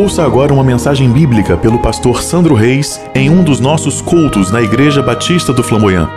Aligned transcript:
Ouça 0.00 0.24
agora 0.24 0.50
uma 0.50 0.64
mensagem 0.64 1.12
bíblica 1.12 1.58
pelo 1.58 1.78
pastor 1.78 2.22
Sandro 2.22 2.54
Reis 2.54 2.98
em 3.14 3.28
um 3.28 3.44
dos 3.44 3.60
nossos 3.60 4.00
cultos 4.00 4.50
na 4.50 4.62
Igreja 4.62 5.02
Batista 5.02 5.52
do 5.52 5.62
Flamboyant. 5.62 6.08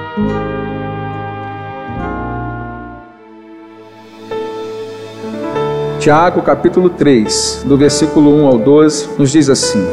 Tiago 5.99 6.41
capítulo 6.43 6.89
3, 6.91 7.65
do 7.65 7.75
versículo 7.75 8.33
1 8.43 8.47
ao 8.47 8.57
12, 8.57 9.09
nos 9.19 9.29
diz 9.29 9.49
assim: 9.49 9.85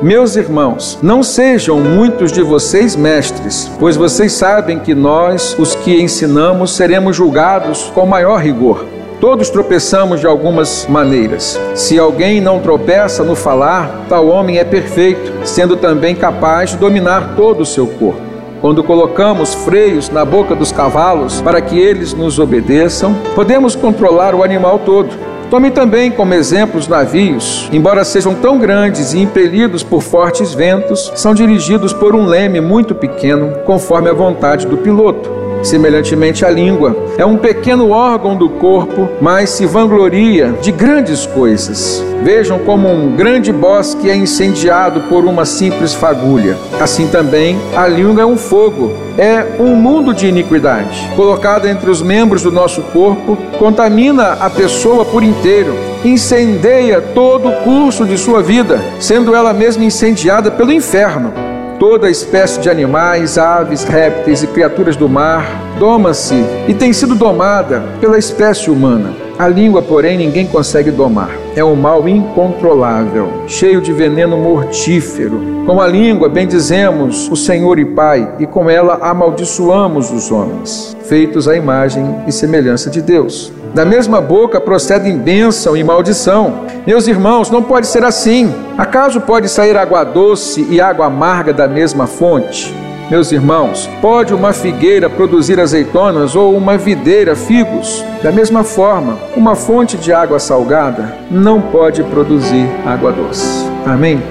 Meus 0.00 0.36
irmãos, 0.36 0.98
não 1.02 1.22
sejam 1.22 1.78
muitos 1.78 2.32
de 2.32 2.40
vocês 2.40 2.96
mestres, 2.96 3.70
pois 3.78 3.94
vocês 3.94 4.32
sabem 4.32 4.78
que 4.78 4.94
nós, 4.94 5.54
os 5.58 5.74
que 5.74 6.00
ensinamos, 6.00 6.74
seremos 6.74 7.14
julgados 7.14 7.92
com 7.94 8.06
maior 8.06 8.40
rigor. 8.40 8.93
Todos 9.26 9.48
tropeçamos 9.48 10.20
de 10.20 10.26
algumas 10.26 10.86
maneiras. 10.86 11.58
Se 11.74 11.98
alguém 11.98 12.42
não 12.42 12.60
tropeça 12.60 13.24
no 13.24 13.34
falar, 13.34 14.04
tal 14.06 14.28
homem 14.28 14.58
é 14.58 14.64
perfeito, 14.64 15.32
sendo 15.46 15.78
também 15.78 16.14
capaz 16.14 16.72
de 16.72 16.76
dominar 16.76 17.32
todo 17.34 17.62
o 17.62 17.66
seu 17.66 17.86
corpo. 17.86 18.20
Quando 18.60 18.84
colocamos 18.84 19.54
freios 19.54 20.10
na 20.10 20.26
boca 20.26 20.54
dos 20.54 20.70
cavalos 20.70 21.40
para 21.40 21.62
que 21.62 21.78
eles 21.78 22.12
nos 22.12 22.38
obedeçam, 22.38 23.14
podemos 23.34 23.74
controlar 23.74 24.34
o 24.34 24.42
animal 24.42 24.80
todo. 24.80 25.08
Tome 25.48 25.70
também 25.70 26.10
como 26.10 26.34
exemplo 26.34 26.78
os 26.78 26.86
navios, 26.86 27.66
embora 27.72 28.04
sejam 28.04 28.34
tão 28.34 28.58
grandes 28.58 29.14
e 29.14 29.20
impelidos 29.20 29.82
por 29.82 30.02
fortes 30.02 30.52
ventos, 30.52 31.10
são 31.14 31.32
dirigidos 31.32 31.94
por 31.94 32.14
um 32.14 32.26
leme 32.26 32.60
muito 32.60 32.94
pequeno, 32.94 33.54
conforme 33.64 34.10
a 34.10 34.12
vontade 34.12 34.66
do 34.66 34.76
piloto. 34.76 35.43
Semelhantemente, 35.64 36.44
a 36.44 36.50
língua 36.50 36.94
é 37.16 37.24
um 37.24 37.38
pequeno 37.38 37.88
órgão 37.88 38.36
do 38.36 38.50
corpo, 38.50 39.08
mas 39.18 39.48
se 39.48 39.64
vangloria 39.64 40.52
de 40.60 40.70
grandes 40.70 41.24
coisas. 41.24 42.04
Vejam 42.22 42.58
como 42.58 42.86
um 42.86 43.16
grande 43.16 43.50
bosque 43.50 44.10
é 44.10 44.14
incendiado 44.14 45.00
por 45.08 45.24
uma 45.24 45.46
simples 45.46 45.94
fagulha. 45.94 46.56
Assim 46.78 47.08
também, 47.08 47.58
a 47.74 47.88
língua 47.88 48.22
é 48.22 48.26
um 48.26 48.36
fogo, 48.36 48.92
é 49.16 49.56
um 49.58 49.74
mundo 49.74 50.12
de 50.12 50.26
iniquidade. 50.26 51.10
Colocada 51.16 51.68
entre 51.68 51.90
os 51.90 52.02
membros 52.02 52.42
do 52.42 52.52
nosso 52.52 52.82
corpo, 52.82 53.38
contamina 53.58 54.32
a 54.40 54.50
pessoa 54.50 55.04
por 55.04 55.22
inteiro, 55.22 55.74
incendeia 56.04 57.00
todo 57.00 57.48
o 57.48 57.56
curso 57.62 58.04
de 58.04 58.18
sua 58.18 58.42
vida, 58.42 58.82
sendo 59.00 59.34
ela 59.34 59.54
mesma 59.54 59.84
incendiada 59.84 60.50
pelo 60.50 60.72
inferno. 60.72 61.43
Toda 61.78 62.08
espécie 62.08 62.60
de 62.60 62.70
animais, 62.70 63.36
aves, 63.36 63.84
répteis 63.84 64.42
e 64.42 64.46
criaturas 64.46 64.96
do 64.96 65.08
mar 65.08 65.44
doma-se 65.78 66.36
e 66.68 66.74
tem 66.74 66.92
sido 66.92 67.14
domada 67.16 67.82
pela 68.00 68.16
espécie 68.16 68.70
humana. 68.70 69.12
A 69.36 69.48
língua, 69.48 69.82
porém, 69.82 70.16
ninguém 70.16 70.46
consegue 70.46 70.92
domar. 70.92 71.30
É 71.56 71.64
um 71.64 71.74
mal 71.74 72.08
incontrolável, 72.08 73.28
cheio 73.48 73.80
de 73.80 73.92
veneno 73.92 74.36
mortífero. 74.36 75.40
Com 75.66 75.80
a 75.80 75.86
língua 75.88 76.28
bendizemos 76.28 77.28
o 77.28 77.34
Senhor 77.34 77.78
e 77.80 77.84
Pai, 77.84 78.36
e 78.38 78.46
com 78.46 78.70
ela 78.70 78.98
amaldiçoamos 79.00 80.12
os 80.12 80.30
homens, 80.30 80.96
feitos 81.04 81.48
à 81.48 81.56
imagem 81.56 82.04
e 82.28 82.32
semelhança 82.32 82.88
de 82.88 83.02
Deus. 83.02 83.52
Da 83.74 83.84
mesma 83.84 84.20
boca 84.20 84.60
procedem 84.60 85.18
bênção 85.18 85.76
e 85.76 85.82
maldição. 85.82 86.64
Meus 86.86 87.08
irmãos, 87.08 87.50
não 87.50 87.60
pode 87.60 87.88
ser 87.88 88.04
assim. 88.04 88.54
Acaso 88.78 89.20
pode 89.20 89.48
sair 89.48 89.76
água 89.76 90.04
doce 90.04 90.64
e 90.70 90.80
água 90.80 91.06
amarga 91.06 91.52
da 91.52 91.66
mesma 91.66 92.06
fonte? 92.06 92.72
Meus 93.10 93.32
irmãos, 93.32 93.90
pode 94.00 94.32
uma 94.32 94.52
figueira 94.52 95.10
produzir 95.10 95.58
azeitonas 95.58 96.36
ou 96.36 96.56
uma 96.56 96.78
videira 96.78 97.34
figos? 97.34 98.04
Da 98.22 98.30
mesma 98.30 98.62
forma, 98.62 99.18
uma 99.36 99.56
fonte 99.56 99.96
de 99.96 100.12
água 100.12 100.38
salgada 100.38 101.12
não 101.28 101.60
pode 101.60 102.02
produzir 102.04 102.66
água 102.86 103.10
doce. 103.10 103.66
Amém? 103.84 104.22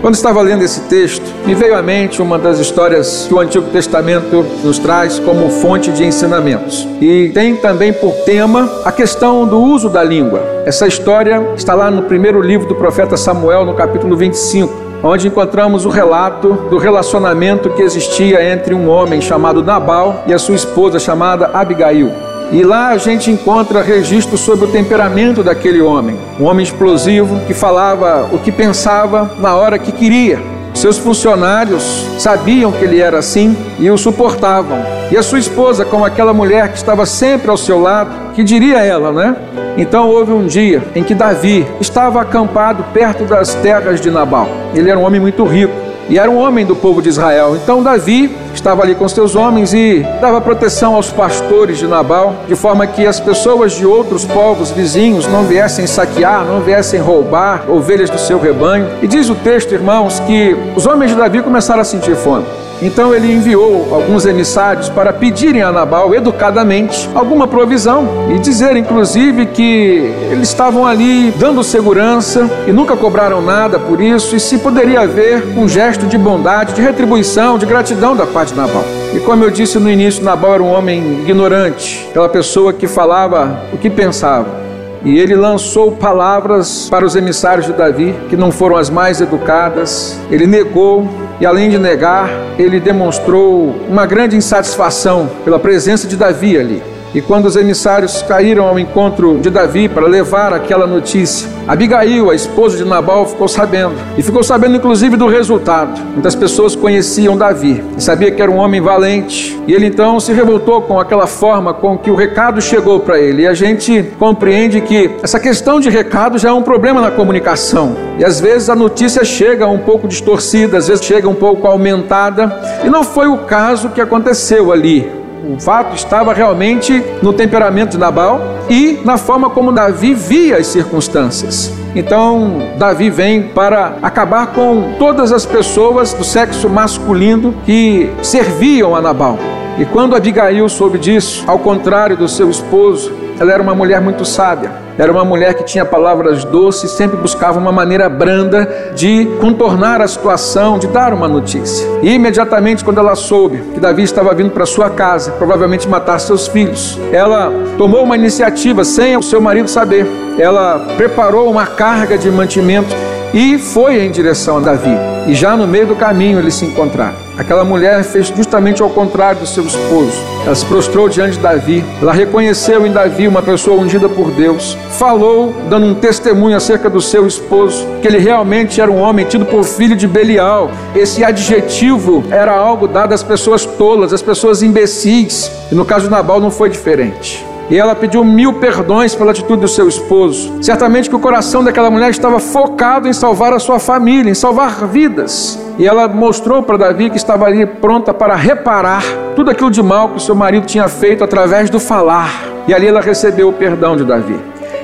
Quando 0.00 0.14
estava 0.14 0.40
lendo 0.42 0.62
esse 0.62 0.82
texto, 0.82 1.24
me 1.44 1.54
veio 1.56 1.76
à 1.76 1.82
mente 1.82 2.22
uma 2.22 2.38
das 2.38 2.60
histórias 2.60 3.26
que 3.26 3.34
o 3.34 3.40
Antigo 3.40 3.68
Testamento 3.70 4.44
nos 4.62 4.78
traz 4.78 5.18
como 5.18 5.50
fonte 5.50 5.90
de 5.90 6.04
ensinamentos. 6.04 6.86
E 7.00 7.30
tem 7.34 7.56
também 7.56 7.92
por 7.92 8.12
tema 8.24 8.70
a 8.84 8.92
questão 8.92 9.44
do 9.44 9.60
uso 9.60 9.88
da 9.88 10.04
língua. 10.04 10.40
Essa 10.64 10.86
história 10.86 11.52
está 11.56 11.74
lá 11.74 11.90
no 11.90 12.04
primeiro 12.04 12.40
livro 12.40 12.68
do 12.68 12.76
profeta 12.76 13.16
Samuel, 13.16 13.64
no 13.64 13.74
capítulo 13.74 14.16
25, 14.16 14.72
onde 15.02 15.26
encontramos 15.26 15.84
o 15.84 15.88
relato 15.88 16.52
do 16.70 16.78
relacionamento 16.78 17.70
que 17.70 17.82
existia 17.82 18.52
entre 18.52 18.74
um 18.74 18.88
homem 18.88 19.20
chamado 19.20 19.64
Nabal 19.64 20.22
e 20.28 20.32
a 20.32 20.38
sua 20.38 20.54
esposa 20.54 21.00
chamada 21.00 21.50
Abigail. 21.52 22.27
E 22.50 22.62
lá 22.64 22.88
a 22.88 22.96
gente 22.96 23.30
encontra 23.30 23.82
registro 23.82 24.38
sobre 24.38 24.64
o 24.64 24.68
temperamento 24.68 25.42
daquele 25.42 25.82
homem. 25.82 26.18
Um 26.40 26.44
homem 26.44 26.64
explosivo 26.64 27.38
que 27.46 27.52
falava 27.52 28.26
o 28.32 28.38
que 28.38 28.50
pensava 28.50 29.30
na 29.38 29.54
hora 29.54 29.78
que 29.78 29.92
queria. 29.92 30.40
Seus 30.72 30.96
funcionários 30.96 32.06
sabiam 32.18 32.72
que 32.72 32.84
ele 32.84 33.00
era 33.00 33.18
assim 33.18 33.56
e 33.78 33.90
o 33.90 33.98
suportavam. 33.98 34.78
E 35.10 35.16
a 35.16 35.22
sua 35.22 35.38
esposa, 35.38 35.84
como 35.84 36.04
aquela 36.04 36.32
mulher 36.32 36.70
que 36.70 36.76
estava 36.76 37.04
sempre 37.04 37.50
ao 37.50 37.56
seu 37.56 37.80
lado, 37.80 38.32
que 38.32 38.42
diria 38.42 38.78
ela, 38.78 39.12
né? 39.12 39.36
Então 39.76 40.08
houve 40.08 40.32
um 40.32 40.46
dia 40.46 40.82
em 40.94 41.02
que 41.02 41.14
Davi 41.14 41.66
estava 41.80 42.22
acampado 42.22 42.84
perto 42.94 43.24
das 43.24 43.54
terras 43.56 44.00
de 44.00 44.10
Nabal. 44.10 44.48
Ele 44.74 44.88
era 44.88 44.98
um 44.98 45.04
homem 45.04 45.20
muito 45.20 45.44
rico 45.44 45.87
e 46.08 46.18
era 46.18 46.30
um 46.30 46.38
homem 46.38 46.64
do 46.64 46.74
povo 46.74 47.02
de 47.02 47.08
Israel. 47.08 47.56
Então 47.56 47.82
Davi 47.82 48.34
estava 48.54 48.82
ali 48.82 48.94
com 48.94 49.08
seus 49.08 49.36
homens 49.36 49.72
e 49.74 50.04
dava 50.20 50.40
proteção 50.40 50.94
aos 50.94 51.10
pastores 51.10 51.78
de 51.78 51.86
Nabal, 51.86 52.34
de 52.46 52.56
forma 52.56 52.86
que 52.86 53.06
as 53.06 53.20
pessoas 53.20 53.72
de 53.72 53.86
outros 53.86 54.24
povos 54.24 54.70
vizinhos 54.70 55.26
não 55.26 55.44
viessem 55.44 55.86
saquear, 55.86 56.44
não 56.44 56.60
viessem 56.60 57.00
roubar 57.00 57.70
ovelhas 57.70 58.10
do 58.10 58.18
seu 58.18 58.38
rebanho. 58.38 58.88
E 59.02 59.06
diz 59.06 59.28
o 59.28 59.34
texto, 59.34 59.72
irmãos, 59.72 60.20
que 60.20 60.56
os 60.76 60.86
homens 60.86 61.10
de 61.10 61.16
Davi 61.16 61.42
começaram 61.42 61.80
a 61.80 61.84
sentir 61.84 62.16
fome. 62.16 62.44
Então 62.80 63.14
ele 63.14 63.32
enviou 63.32 63.88
alguns 63.92 64.24
emissários 64.24 64.88
para 64.88 65.12
pedirem 65.12 65.62
a 65.62 65.72
Nabal 65.72 66.14
educadamente 66.14 67.08
alguma 67.14 67.48
provisão 67.48 68.08
e 68.30 68.38
dizer, 68.38 68.76
inclusive, 68.76 69.46
que 69.46 70.12
eles 70.30 70.48
estavam 70.48 70.86
ali 70.86 71.32
dando 71.32 71.62
segurança 71.64 72.48
e 72.66 72.72
nunca 72.72 72.96
cobraram 72.96 73.42
nada 73.42 73.78
por 73.78 74.00
isso, 74.00 74.36
e 74.36 74.40
se 74.40 74.58
poderia 74.58 75.00
haver 75.00 75.44
um 75.56 75.68
gesto 75.68 76.06
de 76.06 76.16
bondade, 76.16 76.72
de 76.72 76.82
retribuição, 76.82 77.58
de 77.58 77.66
gratidão 77.66 78.14
da 78.14 78.26
parte 78.26 78.52
de 78.52 78.60
Nabal. 78.60 78.84
E 79.14 79.20
como 79.20 79.42
eu 79.42 79.50
disse 79.50 79.78
no 79.78 79.90
início, 79.90 80.22
Nabal 80.22 80.54
era 80.54 80.62
um 80.62 80.72
homem 80.72 81.20
ignorante, 81.22 82.06
aquela 82.10 82.28
pessoa 82.28 82.72
que 82.72 82.86
falava 82.86 83.64
o 83.72 83.78
que 83.78 83.90
pensava. 83.90 84.67
E 85.04 85.18
ele 85.18 85.34
lançou 85.34 85.92
palavras 85.92 86.88
para 86.90 87.04
os 87.04 87.14
emissários 87.14 87.66
de 87.66 87.72
Davi, 87.72 88.14
que 88.28 88.36
não 88.36 88.50
foram 88.50 88.76
as 88.76 88.90
mais 88.90 89.20
educadas. 89.20 90.18
Ele 90.30 90.46
negou 90.46 91.08
e 91.40 91.46
além 91.46 91.70
de 91.70 91.78
negar, 91.78 92.30
ele 92.58 92.80
demonstrou 92.80 93.76
uma 93.88 94.06
grande 94.06 94.36
insatisfação 94.36 95.30
pela 95.44 95.58
presença 95.58 96.08
de 96.08 96.16
Davi 96.16 96.58
ali. 96.58 96.82
E 97.14 97.22
quando 97.22 97.46
os 97.46 97.56
emissários 97.56 98.22
caíram 98.22 98.66
ao 98.66 98.78
encontro 98.78 99.38
de 99.38 99.48
Davi 99.48 99.88
para 99.88 100.06
levar 100.06 100.52
aquela 100.52 100.86
notícia, 100.86 101.48
Abigail, 101.66 102.30
a 102.30 102.34
esposa 102.34 102.76
de 102.76 102.84
Nabal, 102.84 103.26
ficou 103.26 103.48
sabendo. 103.48 103.94
E 104.16 104.22
ficou 104.22 104.42
sabendo 104.42 104.76
inclusive 104.76 105.16
do 105.16 105.26
resultado. 105.26 106.00
Muitas 106.12 106.34
pessoas 106.34 106.76
conheciam 106.76 107.36
Davi 107.36 107.82
e 107.96 108.02
sabia 108.02 108.30
que 108.30 108.40
era 108.40 108.50
um 108.50 108.56
homem 108.56 108.80
valente. 108.80 109.58
E 109.66 109.72
ele 109.72 109.86
então 109.86 110.20
se 110.20 110.32
revoltou 110.32 110.82
com 110.82 111.00
aquela 111.00 111.26
forma 111.26 111.72
com 111.74 111.96
que 111.96 112.10
o 112.10 112.14
recado 112.14 112.60
chegou 112.60 113.00
para 113.00 113.18
ele. 113.18 113.42
E 113.42 113.46
a 113.46 113.54
gente 113.54 114.02
compreende 114.18 114.80
que 114.80 115.10
essa 115.22 115.40
questão 115.40 115.80
de 115.80 115.88
recado 115.88 116.38
já 116.38 116.50
é 116.50 116.52
um 116.52 116.62
problema 116.62 117.00
na 117.00 117.10
comunicação. 117.10 117.96
E 118.18 118.24
às 118.24 118.40
vezes 118.40 118.68
a 118.68 118.76
notícia 118.76 119.24
chega 119.24 119.66
um 119.66 119.78
pouco 119.78 120.08
distorcida, 120.08 120.78
às 120.78 120.88
vezes 120.88 121.04
chega 121.04 121.28
um 121.28 121.34
pouco 121.34 121.66
aumentada. 121.66 122.80
E 122.84 122.88
não 122.88 123.02
foi 123.02 123.28
o 123.28 123.38
caso 123.38 123.90
que 123.90 124.00
aconteceu 124.00 124.72
ali. 124.72 125.17
O 125.44 125.60
fato 125.60 125.94
estava 125.94 126.32
realmente 126.32 127.02
no 127.22 127.32
temperamento 127.32 127.92
de 127.92 127.98
Nabal 127.98 128.40
e 128.68 129.00
na 129.04 129.16
forma 129.16 129.50
como 129.50 129.72
Davi 129.72 130.14
via 130.14 130.56
as 130.56 130.66
circunstâncias. 130.66 131.72
Então, 131.94 132.62
Davi 132.76 133.10
vem 133.10 133.42
para 133.42 133.96
acabar 134.02 134.48
com 134.48 134.94
todas 134.98 135.32
as 135.32 135.46
pessoas 135.46 136.12
do 136.12 136.24
sexo 136.24 136.68
masculino 136.68 137.54
que 137.64 138.10
serviam 138.22 138.94
a 138.94 139.00
Nabal. 139.00 139.38
E 139.78 139.84
quando 139.84 140.16
Abigail 140.16 140.68
soube 140.68 140.98
disso, 140.98 141.44
ao 141.46 141.60
contrário 141.60 142.16
do 142.16 142.28
seu 142.28 142.50
esposo, 142.50 143.12
ela 143.38 143.52
era 143.52 143.62
uma 143.62 143.76
mulher 143.76 144.00
muito 144.00 144.24
sábia. 144.24 144.72
Era 144.98 145.12
uma 145.12 145.24
mulher 145.24 145.54
que 145.54 145.62
tinha 145.62 145.84
palavras 145.84 146.44
doces, 146.44 146.90
sempre 146.90 147.16
buscava 147.16 147.56
uma 147.56 147.70
maneira 147.70 148.08
branda 148.08 148.92
de 148.96 149.26
contornar 149.40 150.00
a 150.00 150.08
situação, 150.08 150.76
de 150.76 150.88
dar 150.88 151.14
uma 151.14 151.28
notícia. 151.28 151.86
E 152.02 152.12
imediatamente, 152.12 152.84
quando 152.84 152.98
ela 152.98 153.14
soube 153.14 153.58
que 153.72 153.78
Davi 153.78 154.02
estava 154.02 154.34
vindo 154.34 154.50
para 154.50 154.66
sua 154.66 154.90
casa, 154.90 155.30
provavelmente 155.38 155.88
matar 155.88 156.18
seus 156.18 156.48
filhos, 156.48 156.98
ela 157.12 157.52
tomou 157.78 158.02
uma 158.02 158.16
iniciativa 158.16 158.82
sem 158.82 159.16
o 159.16 159.22
seu 159.22 159.40
marido 159.40 159.68
saber. 159.68 160.04
Ela 160.36 160.80
preparou 160.96 161.48
uma 161.48 161.66
carga 161.66 162.18
de 162.18 162.28
mantimento 162.28 162.92
e 163.32 163.58
foi 163.58 164.04
em 164.04 164.10
direção 164.10 164.58
a 164.58 164.60
Davi. 164.60 164.96
E 165.26 165.34
já 165.34 165.56
no 165.56 165.66
meio 165.66 165.86
do 165.86 165.94
caminho 165.94 166.38
eles 166.38 166.54
se 166.54 166.64
encontraram. 166.64 167.16
Aquela 167.36 167.64
mulher 167.64 168.02
fez 168.02 168.28
justamente 168.28 168.82
ao 168.82 168.88
contrário 168.90 169.40
do 169.40 169.46
seu 169.46 169.64
esposo. 169.64 170.12
Ela 170.44 170.54
se 170.54 170.64
prostrou 170.64 171.08
diante 171.08 171.36
de 171.36 171.40
Davi. 171.40 171.84
Ela 172.00 172.12
reconheceu 172.12 172.86
em 172.86 172.90
Davi 172.90 173.28
uma 173.28 173.42
pessoa 173.42 173.80
ungida 173.80 174.08
por 174.08 174.30
Deus. 174.30 174.76
Falou, 174.92 175.54
dando 175.68 175.86
um 175.86 175.94
testemunho 175.94 176.56
acerca 176.56 176.88
do 176.88 177.00
seu 177.00 177.26
esposo, 177.26 177.86
que 178.00 178.08
ele 178.08 178.18
realmente 178.18 178.80
era 178.80 178.90
um 178.90 179.00
homem 179.00 179.26
tido 179.26 179.44
por 179.44 179.62
filho 179.62 179.94
de 179.94 180.08
Belial. 180.08 180.70
Esse 180.96 181.22
adjetivo 181.22 182.24
era 182.30 182.52
algo 182.52 182.88
dado 182.88 183.12
às 183.12 183.22
pessoas 183.22 183.64
tolas, 183.64 184.12
às 184.12 184.22
pessoas 184.22 184.62
imbecis. 184.62 185.50
E 185.70 185.74
no 185.74 185.84
caso 185.84 186.06
de 186.06 186.10
Nabal 186.10 186.40
não 186.40 186.50
foi 186.50 186.70
diferente. 186.70 187.47
E 187.70 187.76
ela 187.76 187.94
pediu 187.94 188.24
mil 188.24 188.54
perdões 188.54 189.14
pela 189.14 189.30
atitude 189.30 189.60
do 189.60 189.68
seu 189.68 189.88
esposo. 189.88 190.62
Certamente 190.62 191.08
que 191.10 191.16
o 191.16 191.18
coração 191.18 191.62
daquela 191.62 191.90
mulher 191.90 192.10
estava 192.10 192.40
focado 192.40 193.06
em 193.06 193.12
salvar 193.12 193.52
a 193.52 193.58
sua 193.58 193.78
família, 193.78 194.30
em 194.30 194.34
salvar 194.34 194.86
vidas. 194.86 195.58
E 195.78 195.86
ela 195.86 196.08
mostrou 196.08 196.62
para 196.62 196.78
Davi 196.78 197.10
que 197.10 197.16
estava 197.16 197.44
ali 197.44 197.66
pronta 197.66 198.14
para 198.14 198.34
reparar 198.34 199.02
tudo 199.36 199.50
aquilo 199.50 199.70
de 199.70 199.82
mal 199.82 200.08
que 200.08 200.22
seu 200.22 200.34
marido 200.34 200.66
tinha 200.66 200.88
feito 200.88 201.22
através 201.22 201.68
do 201.68 201.78
falar. 201.78 202.42
E 202.66 202.74
ali 202.74 202.86
ela 202.86 203.00
recebeu 203.00 203.48
o 203.48 203.52
perdão 203.52 203.96
de 203.96 204.04
Davi. 204.04 204.36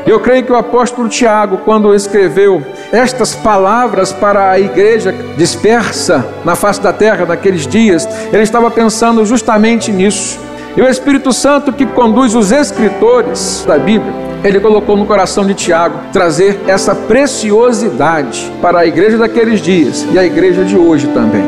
Eu 0.06 0.20
creio 0.20 0.44
que 0.44 0.52
o 0.52 0.56
apóstolo 0.56 1.08
Tiago, 1.08 1.58
quando 1.64 1.94
escreveu 1.94 2.62
estas 2.92 3.34
palavras 3.34 4.12
para 4.12 4.50
a 4.50 4.60
igreja 4.60 5.14
dispersa 5.36 6.24
na 6.44 6.54
face 6.54 6.80
da 6.80 6.92
terra 6.92 7.24
naqueles 7.24 7.66
dias, 7.66 8.06
ele 8.30 8.42
estava 8.42 8.70
pensando 8.70 9.24
justamente 9.24 9.90
nisso. 9.90 10.38
E 10.76 10.82
o 10.82 10.88
Espírito 10.88 11.32
Santo 11.32 11.72
que 11.72 11.86
conduz 11.86 12.34
os 12.34 12.50
escritores 12.50 13.64
da 13.64 13.78
Bíblia, 13.78 14.12
ele 14.42 14.58
colocou 14.58 14.96
no 14.96 15.06
coração 15.06 15.46
de 15.46 15.54
Tiago 15.54 15.96
trazer 16.12 16.60
essa 16.66 16.96
preciosidade 16.96 18.52
para 18.60 18.80
a 18.80 18.86
igreja 18.86 19.16
daqueles 19.16 19.60
dias 19.60 20.04
e 20.12 20.18
a 20.18 20.24
igreja 20.24 20.64
de 20.64 20.76
hoje 20.76 21.06
também. 21.08 21.44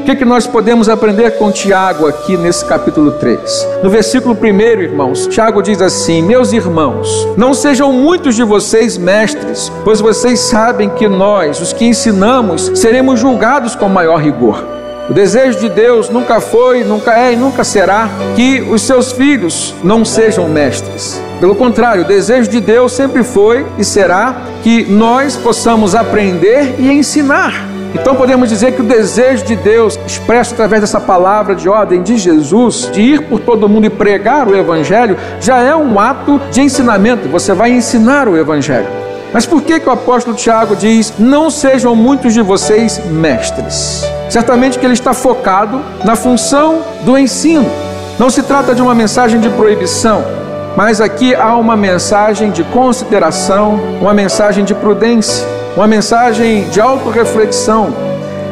O 0.00 0.02
que, 0.02 0.16
que 0.16 0.24
nós 0.24 0.46
podemos 0.46 0.88
aprender 0.88 1.32
com 1.32 1.52
Tiago 1.52 2.06
aqui 2.06 2.38
nesse 2.38 2.64
capítulo 2.64 3.12
3? 3.12 3.68
No 3.82 3.90
versículo 3.90 4.34
1, 4.34 4.46
irmãos, 4.80 5.26
Tiago 5.26 5.62
diz 5.62 5.82
assim: 5.82 6.22
Meus 6.22 6.54
irmãos, 6.54 7.28
não 7.36 7.52
sejam 7.52 7.92
muitos 7.92 8.34
de 8.34 8.42
vocês 8.42 8.96
mestres, 8.96 9.70
pois 9.84 10.00
vocês 10.00 10.40
sabem 10.40 10.88
que 10.88 11.06
nós, 11.06 11.60
os 11.60 11.74
que 11.74 11.84
ensinamos, 11.84 12.72
seremos 12.74 13.20
julgados 13.20 13.76
com 13.76 13.90
maior 13.90 14.16
rigor. 14.16 14.79
O 15.10 15.12
desejo 15.12 15.58
de 15.58 15.68
Deus 15.68 16.08
nunca 16.08 16.40
foi, 16.40 16.84
nunca 16.84 17.18
é 17.18 17.32
e 17.32 17.36
nunca 17.36 17.64
será 17.64 18.08
que 18.36 18.60
os 18.60 18.82
seus 18.82 19.10
filhos 19.10 19.74
não 19.82 20.04
sejam 20.04 20.48
mestres. 20.48 21.20
Pelo 21.40 21.56
contrário, 21.56 22.04
o 22.04 22.06
desejo 22.06 22.48
de 22.48 22.60
Deus 22.60 22.92
sempre 22.92 23.24
foi 23.24 23.66
e 23.76 23.82
será 23.82 24.36
que 24.62 24.84
nós 24.84 25.36
possamos 25.36 25.96
aprender 25.96 26.76
e 26.78 26.92
ensinar. 26.92 27.66
Então 27.92 28.14
podemos 28.14 28.48
dizer 28.48 28.76
que 28.76 28.82
o 28.82 28.84
desejo 28.84 29.44
de 29.44 29.56
Deus, 29.56 29.98
expresso 30.06 30.54
através 30.54 30.80
dessa 30.80 31.00
palavra 31.00 31.56
de 31.56 31.68
ordem 31.68 32.04
de 32.04 32.16
Jesus, 32.16 32.88
de 32.92 33.00
ir 33.00 33.22
por 33.22 33.40
todo 33.40 33.68
mundo 33.68 33.86
e 33.86 33.90
pregar 33.90 34.46
o 34.46 34.56
Evangelho, 34.56 35.16
já 35.40 35.58
é 35.58 35.74
um 35.74 35.98
ato 35.98 36.40
de 36.52 36.60
ensinamento. 36.60 37.28
Você 37.28 37.52
vai 37.52 37.72
ensinar 37.72 38.28
o 38.28 38.36
Evangelho. 38.36 38.99
Mas 39.32 39.46
por 39.46 39.62
que, 39.62 39.78
que 39.78 39.88
o 39.88 39.92
apóstolo 39.92 40.36
Tiago 40.36 40.74
diz: 40.74 41.14
Não 41.18 41.50
sejam 41.50 41.94
muitos 41.94 42.34
de 42.34 42.42
vocês 42.42 43.00
mestres? 43.06 44.04
Certamente 44.28 44.78
que 44.78 44.84
ele 44.84 44.94
está 44.94 45.12
focado 45.12 45.80
na 46.04 46.16
função 46.16 46.82
do 47.02 47.16
ensino. 47.16 47.70
Não 48.18 48.28
se 48.28 48.42
trata 48.42 48.74
de 48.74 48.82
uma 48.82 48.94
mensagem 48.94 49.40
de 49.40 49.48
proibição, 49.48 50.22
mas 50.76 51.00
aqui 51.00 51.34
há 51.34 51.56
uma 51.56 51.76
mensagem 51.76 52.50
de 52.50 52.62
consideração, 52.64 53.80
uma 54.00 54.12
mensagem 54.12 54.64
de 54.64 54.74
prudência, 54.74 55.46
uma 55.76 55.86
mensagem 55.86 56.68
de 56.68 56.80
autorreflexão. 56.80 57.94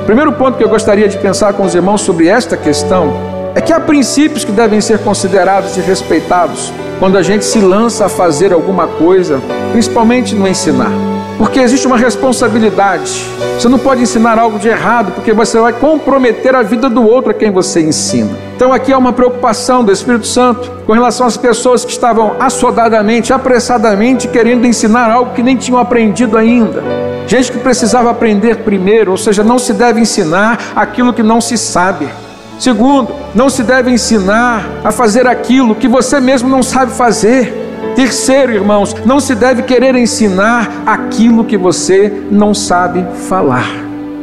Primeiro 0.07 0.33
ponto 0.33 0.57
que 0.57 0.65
eu 0.65 0.69
gostaria 0.69 1.09
de 1.09 1.19
pensar 1.19 1.53
com 1.53 1.65
os 1.65 1.75
irmãos 1.75 2.01
sobre 2.01 2.29
esta 2.29 2.57
questão 2.57 3.13
é 3.55 3.61
que 3.61 3.73
há 3.73 3.81
princípios 3.81 4.43
que 4.43 4.53
devem 4.53 4.81
ser 4.81 5.01
considerados 5.01 5.77
e 5.77 5.81
respeitados 5.81 6.73
quando 6.99 7.17
a 7.17 7.23
gente 7.23 7.45
se 7.45 7.61
lança 7.61 8.07
a 8.07 8.09
fazer 8.09 8.53
alguma 8.53 8.87
coisa, 8.87 9.41
principalmente 9.73 10.35
no 10.35 10.49
ensinar. 10.49 10.91
Porque 11.39 11.61
existe 11.61 11.87
uma 11.87 11.97
responsabilidade. 11.97 13.25
Você 13.57 13.69
não 13.69 13.79
pode 13.79 14.03
ensinar 14.03 14.39
algo 14.39 14.59
de 14.59 14.69
errado, 14.69 15.13
porque 15.13 15.33
você 15.33 15.59
vai 15.61 15.73
comprometer 15.73 16.55
a 16.55 16.63
vida 16.63 16.91
do 16.91 17.07
outro 17.07 17.31
a 17.31 17.35
quem 17.35 17.53
você 17.53 17.81
ensina. 17.81 18.37
Então 18.57 18.73
aqui 18.73 18.93
há 18.93 18.99
uma 18.99 19.13
preocupação 19.13 19.85
do 19.85 19.93
Espírito 19.93 20.27
Santo 20.27 20.69
com 20.85 20.93
relação 20.93 21.29
às 21.29 21.37
pessoas 21.37 21.85
que 21.85 21.93
estavam 21.93 22.35
assodadamente, 22.41 23.33
apressadamente 23.33 24.27
querendo 24.27 24.67
ensinar 24.67 25.11
algo 25.11 25.33
que 25.33 25.43
nem 25.43 25.57
tinham 25.57 25.79
aprendido 25.79 26.37
ainda. 26.37 26.83
Gente 27.29 27.53
que 27.53 27.59
precisava 27.59 28.11
aprender 28.11 28.57
primeiro, 28.65 29.13
ou 29.13 29.17
seja, 29.17 29.45
não 29.45 29.61
se 29.61 29.73
deve 29.73 30.01
ensinar 30.01 30.59
aquilo 30.75 31.13
que 31.13 31.23
não 31.23 31.41
se 31.41 31.57
sabe. 31.57 32.09
Segundo, 32.59 33.15
não 33.37 33.49
se 33.49 33.63
deve 33.63 33.91
ensinar 33.91 34.67
a 34.83 34.91
fazer 34.91 35.29
aquilo 35.29 35.77
que 35.77 35.87
você 35.87 36.19
mesmo 36.19 36.49
não 36.49 36.63
sabe 36.63 36.93
fazer. 36.93 37.55
Terceiro, 37.95 38.53
irmãos, 38.53 38.95
não 39.05 39.21
se 39.21 39.35
deve 39.35 39.63
querer 39.63 39.95
ensinar 39.95 40.83
aquilo 40.85 41.45
que 41.45 41.57
você 41.57 42.13
não 42.31 42.53
sabe 42.53 43.07
falar. 43.29 43.69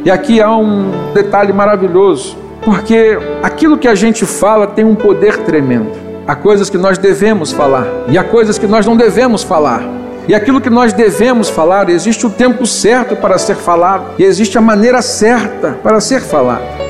E 0.04 0.10
aqui 0.10 0.40
há 0.40 0.54
um 0.54 1.12
detalhe 1.14 1.52
maravilhoso, 1.52 2.36
porque 2.62 3.18
aquilo 3.42 3.78
que 3.78 3.88
a 3.88 3.94
gente 3.94 4.26
fala 4.26 4.66
tem 4.66 4.84
um 4.84 4.94
poder 4.94 5.38
tremendo. 5.38 5.92
Há 6.26 6.36
coisas 6.36 6.68
que 6.68 6.76
nós 6.76 6.98
devemos 6.98 7.52
falar 7.52 7.86
e 8.08 8.18
há 8.18 8.24
coisas 8.24 8.58
que 8.58 8.66
nós 8.66 8.84
não 8.84 8.96
devemos 8.96 9.42
falar. 9.42 9.82
E 10.28 10.34
aquilo 10.34 10.60
que 10.60 10.68
nós 10.68 10.92
devemos 10.92 11.48
falar, 11.48 11.88
existe 11.88 12.26
o 12.26 12.30
tempo 12.30 12.66
certo 12.66 13.16
para 13.16 13.38
ser 13.38 13.56
falado 13.56 14.06
e 14.18 14.24
existe 14.24 14.58
a 14.58 14.60
maneira 14.60 15.00
certa 15.00 15.78
para 15.82 16.00
ser 16.00 16.20
falado. 16.20 16.85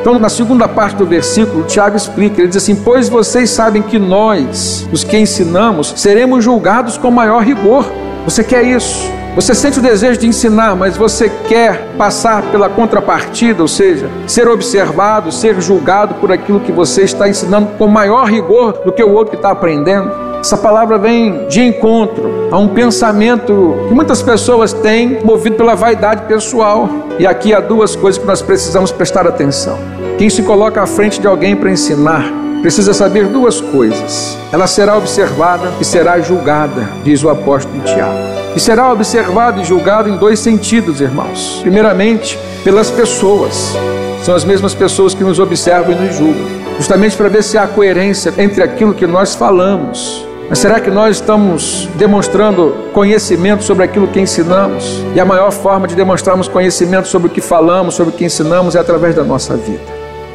Então, 0.00 0.18
na 0.18 0.30
segunda 0.30 0.66
parte 0.66 0.96
do 0.96 1.04
versículo, 1.04 1.64
Tiago 1.64 1.96
explica: 1.96 2.40
ele 2.40 2.48
diz 2.48 2.56
assim: 2.56 2.74
Pois 2.74 3.08
vocês 3.08 3.50
sabem 3.50 3.82
que 3.82 3.98
nós, 3.98 4.88
os 4.90 5.04
que 5.04 5.18
ensinamos, 5.18 5.92
seremos 5.96 6.42
julgados 6.42 6.96
com 6.96 7.10
maior 7.10 7.42
rigor. 7.42 7.84
Você 8.24 8.44
quer 8.44 8.64
isso? 8.64 9.10
Você 9.34 9.54
sente 9.54 9.78
o 9.78 9.82
desejo 9.82 10.18
de 10.18 10.26
ensinar, 10.26 10.74
mas 10.74 10.96
você 10.96 11.30
quer 11.48 11.86
passar 11.96 12.42
pela 12.50 12.68
contrapartida, 12.68 13.62
ou 13.62 13.68
seja, 13.68 14.08
ser 14.26 14.48
observado, 14.48 15.30
ser 15.30 15.60
julgado 15.60 16.14
por 16.14 16.32
aquilo 16.32 16.60
que 16.60 16.72
você 16.72 17.02
está 17.02 17.28
ensinando 17.28 17.68
com 17.78 17.86
maior 17.86 18.24
rigor 18.28 18.72
do 18.84 18.92
que 18.92 19.02
o 19.02 19.12
outro 19.12 19.30
que 19.30 19.36
está 19.36 19.50
aprendendo? 19.50 20.10
Essa 20.40 20.56
palavra 20.56 20.98
vem 20.98 21.46
de 21.48 21.60
encontro 21.60 22.48
a 22.50 22.58
um 22.58 22.68
pensamento 22.68 23.76
que 23.88 23.94
muitas 23.94 24.22
pessoas 24.22 24.72
têm, 24.72 25.22
movido 25.22 25.56
pela 25.56 25.74
vaidade 25.74 26.22
pessoal. 26.22 26.88
E 27.18 27.26
aqui 27.26 27.52
há 27.54 27.60
duas 27.60 27.94
coisas 27.94 28.18
que 28.18 28.26
nós 28.26 28.40
precisamos 28.40 28.90
prestar 28.90 29.26
atenção. 29.26 29.78
Quem 30.18 30.30
se 30.30 30.42
coloca 30.42 30.82
à 30.82 30.86
frente 30.86 31.20
de 31.20 31.26
alguém 31.26 31.54
para 31.54 31.70
ensinar 31.70 32.24
precisa 32.60 32.92
saber 32.92 33.26
duas 33.26 33.60
coisas. 33.60 34.36
Ela 34.52 34.66
será 34.66 34.96
observada 34.96 35.72
e 35.80 35.84
será 35.84 36.20
julgada, 36.20 36.88
diz 37.02 37.22
o 37.22 37.28
apóstolo 37.28 37.80
Tiago. 37.84 38.18
E 38.54 38.60
será 38.60 38.92
observado 38.92 39.60
e 39.60 39.64
julgado 39.64 40.08
em 40.08 40.16
dois 40.16 40.40
sentidos, 40.40 41.00
irmãos. 41.00 41.60
Primeiramente, 41.62 42.38
pelas 42.64 42.90
pessoas. 42.90 43.74
São 44.22 44.34
as 44.34 44.44
mesmas 44.44 44.74
pessoas 44.74 45.14
que 45.14 45.24
nos 45.24 45.38
observam 45.38 45.92
e 45.92 45.94
nos 45.94 46.16
julgam, 46.16 46.46
justamente 46.76 47.16
para 47.16 47.28
ver 47.28 47.42
se 47.42 47.56
há 47.56 47.66
coerência 47.66 48.34
entre 48.36 48.62
aquilo 48.62 48.92
que 48.92 49.06
nós 49.06 49.34
falamos 49.34 50.28
mas 50.50 50.58
será 50.58 50.80
que 50.80 50.90
nós 50.90 51.18
estamos 51.18 51.88
demonstrando 51.94 52.74
conhecimento 52.92 53.62
sobre 53.62 53.84
aquilo 53.84 54.08
que 54.08 54.18
ensinamos? 54.18 55.00
E 55.14 55.20
a 55.20 55.24
maior 55.24 55.52
forma 55.52 55.86
de 55.86 55.94
demonstrarmos 55.94 56.48
conhecimento 56.48 57.06
sobre 57.06 57.28
o 57.28 57.30
que 57.30 57.40
falamos, 57.40 57.94
sobre 57.94 58.12
o 58.12 58.16
que 58.16 58.24
ensinamos, 58.24 58.74
é 58.74 58.80
através 58.80 59.14
da 59.14 59.22
nossa 59.22 59.56
vida. 59.56 59.80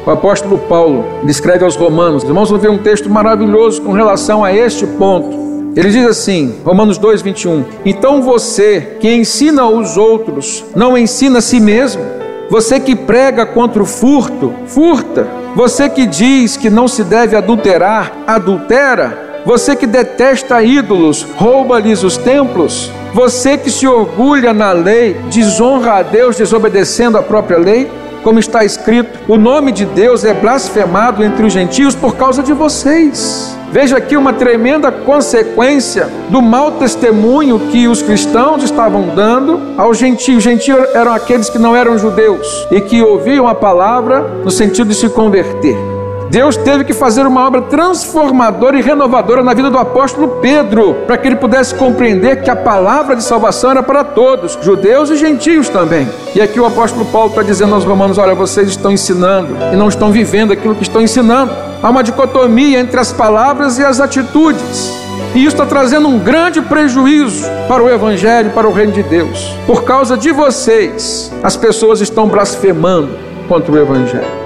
O 0.06 0.10
apóstolo 0.12 0.56
Paulo 0.56 1.04
escreve 1.26 1.64
aos 1.64 1.74
Romanos, 1.74 2.22
os 2.22 2.28
irmãos 2.28 2.48
vão 2.48 2.60
ver 2.60 2.70
um 2.70 2.78
texto 2.78 3.10
maravilhoso 3.10 3.82
com 3.82 3.90
relação 3.90 4.44
a 4.44 4.54
este 4.54 4.86
ponto. 4.86 5.72
Ele 5.74 5.90
diz 5.90 6.06
assim, 6.06 6.54
Romanos 6.64 6.96
2, 6.96 7.22
21: 7.22 7.64
Então 7.84 8.22
você 8.22 8.98
que 9.00 9.12
ensina 9.12 9.66
os 9.66 9.96
outros, 9.96 10.64
não 10.76 10.96
ensina 10.96 11.38
a 11.38 11.42
si 11.42 11.58
mesmo? 11.58 12.04
Você 12.48 12.78
que 12.78 12.94
prega 12.94 13.44
contra 13.44 13.82
o 13.82 13.84
furto, 13.84 14.54
furta. 14.68 15.26
Você 15.56 15.88
que 15.88 16.06
diz 16.06 16.56
que 16.56 16.70
não 16.70 16.86
se 16.86 17.02
deve 17.02 17.34
adulterar, 17.34 18.12
adultera. 18.28 19.42
Você 19.44 19.74
que 19.74 19.88
detesta 19.88 20.62
ídolos, 20.62 21.26
rouba-lhes 21.36 22.04
os 22.04 22.16
templos. 22.16 22.92
Você 23.12 23.58
que 23.58 23.72
se 23.72 23.88
orgulha 23.88 24.52
na 24.52 24.70
lei, 24.70 25.14
desonra 25.32 25.94
a 25.94 26.02
Deus 26.02 26.36
desobedecendo 26.36 27.18
a 27.18 27.22
própria 27.22 27.58
lei. 27.58 27.90
Como 28.26 28.40
está 28.40 28.64
escrito: 28.64 29.20
o 29.28 29.36
nome 29.36 29.70
de 29.70 29.84
Deus 29.84 30.24
é 30.24 30.34
blasfemado 30.34 31.22
entre 31.22 31.46
os 31.46 31.52
gentios 31.52 31.94
por 31.94 32.16
causa 32.16 32.42
de 32.42 32.52
vocês. 32.52 33.56
Veja 33.70 33.98
aqui 33.98 34.16
uma 34.16 34.32
tremenda 34.32 34.90
consequência 34.90 36.08
do 36.28 36.42
mau 36.42 36.72
testemunho 36.72 37.60
que 37.70 37.86
os 37.86 38.02
cristãos 38.02 38.64
estavam 38.64 39.14
dando 39.14 39.80
aos 39.80 39.98
gentios. 39.98 40.42
Gentios 40.42 40.92
eram 40.92 41.12
aqueles 41.12 41.48
que 41.48 41.58
não 41.58 41.76
eram 41.76 41.96
judeus 41.96 42.66
e 42.72 42.80
que 42.80 43.00
ouviam 43.00 43.46
a 43.46 43.54
palavra 43.54 44.22
no 44.42 44.50
sentido 44.50 44.88
de 44.88 44.96
se 44.96 45.08
converter. 45.08 45.95
Deus 46.30 46.56
teve 46.56 46.84
que 46.84 46.92
fazer 46.92 47.26
uma 47.26 47.46
obra 47.46 47.62
transformadora 47.62 48.78
e 48.78 48.82
renovadora 48.82 49.42
na 49.42 49.54
vida 49.54 49.70
do 49.70 49.78
apóstolo 49.78 50.40
Pedro, 50.40 50.94
para 51.06 51.16
que 51.16 51.28
ele 51.28 51.36
pudesse 51.36 51.74
compreender 51.74 52.42
que 52.42 52.50
a 52.50 52.56
palavra 52.56 53.14
de 53.14 53.22
salvação 53.22 53.70
era 53.70 53.82
para 53.82 54.02
todos, 54.02 54.58
judeus 54.60 55.10
e 55.10 55.16
gentios 55.16 55.68
também. 55.68 56.08
E 56.34 56.40
aqui 56.40 56.58
o 56.58 56.66
apóstolo 56.66 57.04
Paulo 57.06 57.30
está 57.30 57.42
dizendo 57.42 57.74
aos 57.74 57.84
romanos: 57.84 58.18
olha, 58.18 58.34
vocês 58.34 58.68
estão 58.68 58.90
ensinando 58.90 59.56
e 59.72 59.76
não 59.76 59.88
estão 59.88 60.10
vivendo 60.10 60.52
aquilo 60.52 60.74
que 60.74 60.82
estão 60.82 61.00
ensinando. 61.00 61.52
Há 61.82 61.90
uma 61.90 62.02
dicotomia 62.02 62.80
entre 62.80 62.98
as 62.98 63.12
palavras 63.12 63.78
e 63.78 63.84
as 63.84 64.00
atitudes. 64.00 64.92
E 65.34 65.44
isso 65.44 65.54
está 65.54 65.66
trazendo 65.66 66.08
um 66.08 66.18
grande 66.18 66.60
prejuízo 66.62 67.46
para 67.68 67.82
o 67.82 67.90
Evangelho, 67.90 68.50
para 68.50 68.66
o 68.66 68.72
reino 68.72 68.92
de 68.92 69.02
Deus. 69.02 69.54
Por 69.66 69.84
causa 69.84 70.16
de 70.16 70.32
vocês, 70.32 71.32
as 71.42 71.56
pessoas 71.56 72.00
estão 72.00 72.26
blasfemando 72.26 73.10
contra 73.46 73.70
o 73.70 73.78
Evangelho. 73.78 74.45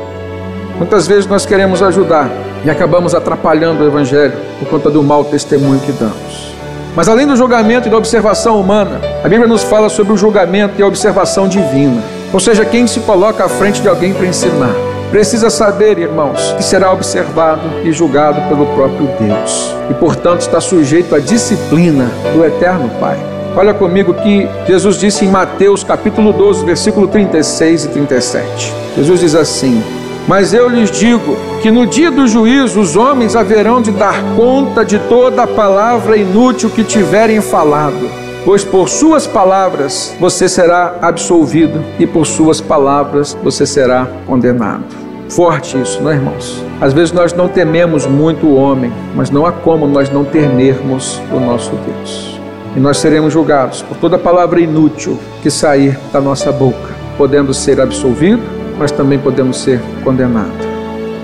Muitas 0.80 1.06
vezes 1.06 1.26
nós 1.26 1.44
queremos 1.44 1.82
ajudar 1.82 2.30
e 2.64 2.70
acabamos 2.70 3.14
atrapalhando 3.14 3.84
o 3.84 3.86
Evangelho 3.86 4.32
por 4.58 4.66
conta 4.66 4.88
do 4.88 5.02
mau 5.02 5.22
testemunho 5.22 5.78
que 5.78 5.92
damos. 5.92 6.54
Mas 6.96 7.06
além 7.06 7.26
do 7.26 7.36
julgamento 7.36 7.86
e 7.86 7.90
da 7.90 7.98
observação 7.98 8.58
humana, 8.58 8.98
a 9.22 9.28
Bíblia 9.28 9.46
nos 9.46 9.62
fala 9.62 9.90
sobre 9.90 10.14
o 10.14 10.16
julgamento 10.16 10.76
e 10.78 10.82
a 10.82 10.86
observação 10.86 11.46
divina. 11.46 12.02
Ou 12.32 12.40
seja, 12.40 12.64
quem 12.64 12.86
se 12.86 13.00
coloca 13.00 13.44
à 13.44 13.48
frente 13.48 13.82
de 13.82 13.90
alguém 13.90 14.14
para 14.14 14.26
ensinar. 14.26 14.74
Precisa 15.10 15.50
saber, 15.50 15.98
irmãos, 15.98 16.54
que 16.56 16.64
será 16.64 16.90
observado 16.90 17.60
e 17.84 17.92
julgado 17.92 18.40
pelo 18.48 18.64
próprio 18.74 19.06
Deus. 19.20 19.74
E, 19.90 19.92
portanto, 19.94 20.40
está 20.40 20.62
sujeito 20.62 21.14
à 21.14 21.18
disciplina 21.18 22.10
do 22.32 22.42
Eterno 22.42 22.88
Pai. 22.98 23.18
Olha 23.54 23.74
comigo 23.74 24.14
que 24.14 24.48
Jesus 24.66 24.96
disse 24.96 25.26
em 25.26 25.28
Mateus 25.28 25.84
capítulo 25.84 26.32
12, 26.32 26.64
versículo 26.64 27.06
36 27.06 27.84
e 27.84 27.88
37. 27.88 28.72
Jesus 28.96 29.20
diz 29.20 29.34
assim: 29.34 29.99
mas 30.30 30.54
eu 30.54 30.68
lhes 30.68 30.92
digo 30.92 31.36
que 31.60 31.72
no 31.72 31.84
dia 31.84 32.08
do 32.08 32.24
juízo 32.24 32.80
os 32.80 32.94
homens 32.94 33.34
haverão 33.34 33.82
de 33.82 33.90
dar 33.90 34.22
conta 34.36 34.84
de 34.84 34.96
toda 34.96 35.42
a 35.42 35.46
palavra 35.46 36.16
inútil 36.16 36.70
que 36.70 36.84
tiverem 36.84 37.40
falado. 37.40 38.08
Pois 38.44 38.62
por 38.62 38.88
suas 38.88 39.26
palavras 39.26 40.14
você 40.20 40.48
será 40.48 40.94
absolvido 41.02 41.84
e 41.98 42.06
por 42.06 42.24
suas 42.26 42.60
palavras 42.60 43.36
você 43.42 43.66
será 43.66 44.06
condenado. 44.24 44.84
Forte 45.28 45.76
isso, 45.82 46.00
não 46.00 46.12
é, 46.12 46.14
irmãos? 46.14 46.64
Às 46.80 46.92
vezes 46.92 47.10
nós 47.10 47.32
não 47.32 47.48
tememos 47.48 48.06
muito 48.06 48.46
o 48.46 48.54
homem, 48.54 48.92
mas 49.16 49.30
não 49.30 49.44
há 49.44 49.50
como 49.50 49.84
nós 49.84 50.10
não 50.10 50.24
temermos 50.24 51.20
o 51.32 51.40
nosso 51.40 51.72
Deus. 51.72 52.40
E 52.76 52.78
nós 52.78 52.98
seremos 52.98 53.32
julgados 53.32 53.82
por 53.82 53.96
toda 53.96 54.16
palavra 54.16 54.60
inútil 54.60 55.18
que 55.42 55.50
sair 55.50 55.98
da 56.12 56.20
nossa 56.20 56.52
boca, 56.52 56.94
podendo 57.18 57.52
ser 57.52 57.80
absolvido 57.80 58.59
mas 58.80 58.90
também 58.90 59.18
podemos 59.18 59.58
ser 59.58 59.78
condenados. 60.02 60.66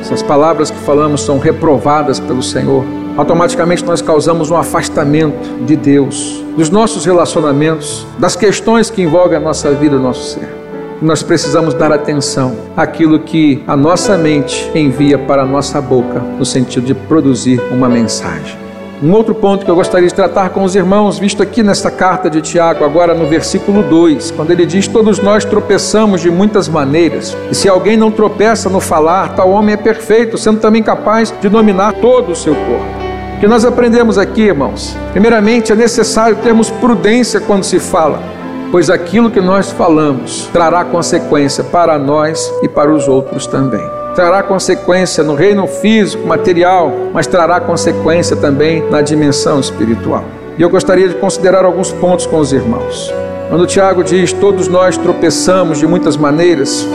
Se 0.02 0.12
as 0.12 0.22
palavras 0.22 0.70
que 0.70 0.78
falamos 0.80 1.22
são 1.22 1.38
reprovadas 1.38 2.20
pelo 2.20 2.42
Senhor, 2.42 2.84
automaticamente 3.16 3.82
nós 3.82 4.02
causamos 4.02 4.50
um 4.50 4.56
afastamento 4.56 5.64
de 5.64 5.75
Deus, 5.75 6.44
dos 6.54 6.68
nossos 6.68 7.06
relacionamentos, 7.06 8.06
das 8.18 8.36
questões 8.36 8.90
que 8.90 9.02
envolvem 9.02 9.38
a 9.38 9.40
nossa 9.40 9.72
vida, 9.72 9.96
o 9.96 10.00
nosso 10.00 10.34
ser. 10.34 10.54
Nós 11.00 11.22
precisamos 11.22 11.72
dar 11.72 11.90
atenção 11.90 12.54
àquilo 12.76 13.20
que 13.20 13.64
a 13.66 13.76
nossa 13.76 14.18
mente 14.18 14.70
envia 14.75 15.18
para 15.18 15.42
a 15.42 15.46
nossa 15.46 15.80
boca, 15.80 16.20
no 16.20 16.44
sentido 16.44 16.86
de 16.86 16.94
produzir 16.94 17.60
uma 17.72 17.88
mensagem. 17.88 18.65
Um 19.02 19.12
outro 19.12 19.34
ponto 19.34 19.62
que 19.62 19.70
eu 19.70 19.74
gostaria 19.74 20.08
de 20.08 20.14
tratar 20.14 20.48
com 20.50 20.64
os 20.64 20.74
irmãos, 20.74 21.18
visto 21.18 21.42
aqui 21.42 21.62
nesta 21.62 21.90
carta 21.90 22.30
de 22.30 22.40
Tiago, 22.40 22.82
agora 22.82 23.12
no 23.12 23.26
versículo 23.26 23.82
2, 23.82 24.30
quando 24.30 24.52
ele 24.52 24.64
diz: 24.64 24.88
Todos 24.88 25.18
nós 25.18 25.44
tropeçamos 25.44 26.22
de 26.22 26.30
muitas 26.30 26.66
maneiras, 26.66 27.36
e 27.50 27.54
se 27.54 27.68
alguém 27.68 27.94
não 27.94 28.10
tropeça 28.10 28.70
no 28.70 28.80
falar, 28.80 29.34
tal 29.34 29.50
homem 29.50 29.74
é 29.74 29.76
perfeito, 29.76 30.38
sendo 30.38 30.60
também 30.60 30.82
capaz 30.82 31.30
de 31.42 31.48
dominar 31.48 31.92
todo 31.94 32.32
o 32.32 32.36
seu 32.36 32.54
corpo. 32.54 33.06
O 33.36 33.40
que 33.40 33.46
nós 33.46 33.66
aprendemos 33.66 34.16
aqui, 34.16 34.44
irmãos? 34.44 34.96
Primeiramente, 35.12 35.72
é 35.72 35.76
necessário 35.76 36.36
termos 36.36 36.70
prudência 36.70 37.38
quando 37.38 37.64
se 37.64 37.78
fala, 37.78 38.22
pois 38.70 38.88
aquilo 38.88 39.30
que 39.30 39.42
nós 39.42 39.70
falamos 39.70 40.48
trará 40.54 40.82
consequência 40.86 41.62
para 41.62 41.98
nós 41.98 42.50
e 42.62 42.68
para 42.68 42.90
os 42.90 43.06
outros 43.06 43.46
também 43.46 44.05
trará 44.16 44.42
consequência 44.42 45.23
no 45.23 45.35
reino 45.35 45.66
físico, 45.66 46.26
material, 46.26 46.90
mas 47.12 47.26
trará 47.26 47.61
consequência 47.61 48.35
também 48.35 48.82
na 48.90 49.02
dimensão 49.02 49.61
espiritual. 49.61 50.25
E 50.58 50.62
eu 50.62 50.70
gostaria 50.70 51.06
de 51.06 51.14
considerar 51.16 51.66
alguns 51.66 51.92
pontos 51.92 52.26
com 52.26 52.38
os 52.38 52.50
irmãos. 52.50 53.12
Quando 53.50 53.66
Tiago 53.66 54.02
diz: 54.02 54.32
Todos 54.32 54.68
nós 54.68 54.96
tropeçamos 54.96 55.78
de 55.78 55.87
muitas 55.87 56.16
maneiras, 56.16 56.88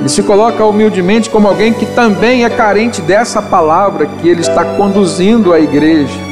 ele 0.00 0.08
se 0.08 0.22
coloca 0.24 0.64
humildemente 0.64 1.30
como 1.30 1.46
alguém 1.46 1.72
que 1.72 1.86
também 1.86 2.44
é 2.44 2.50
carente 2.50 3.00
dessa 3.00 3.40
palavra 3.40 4.06
que 4.06 4.28
ele 4.28 4.40
está 4.40 4.64
conduzindo 4.64 5.52
à 5.52 5.60
igreja. 5.60 6.23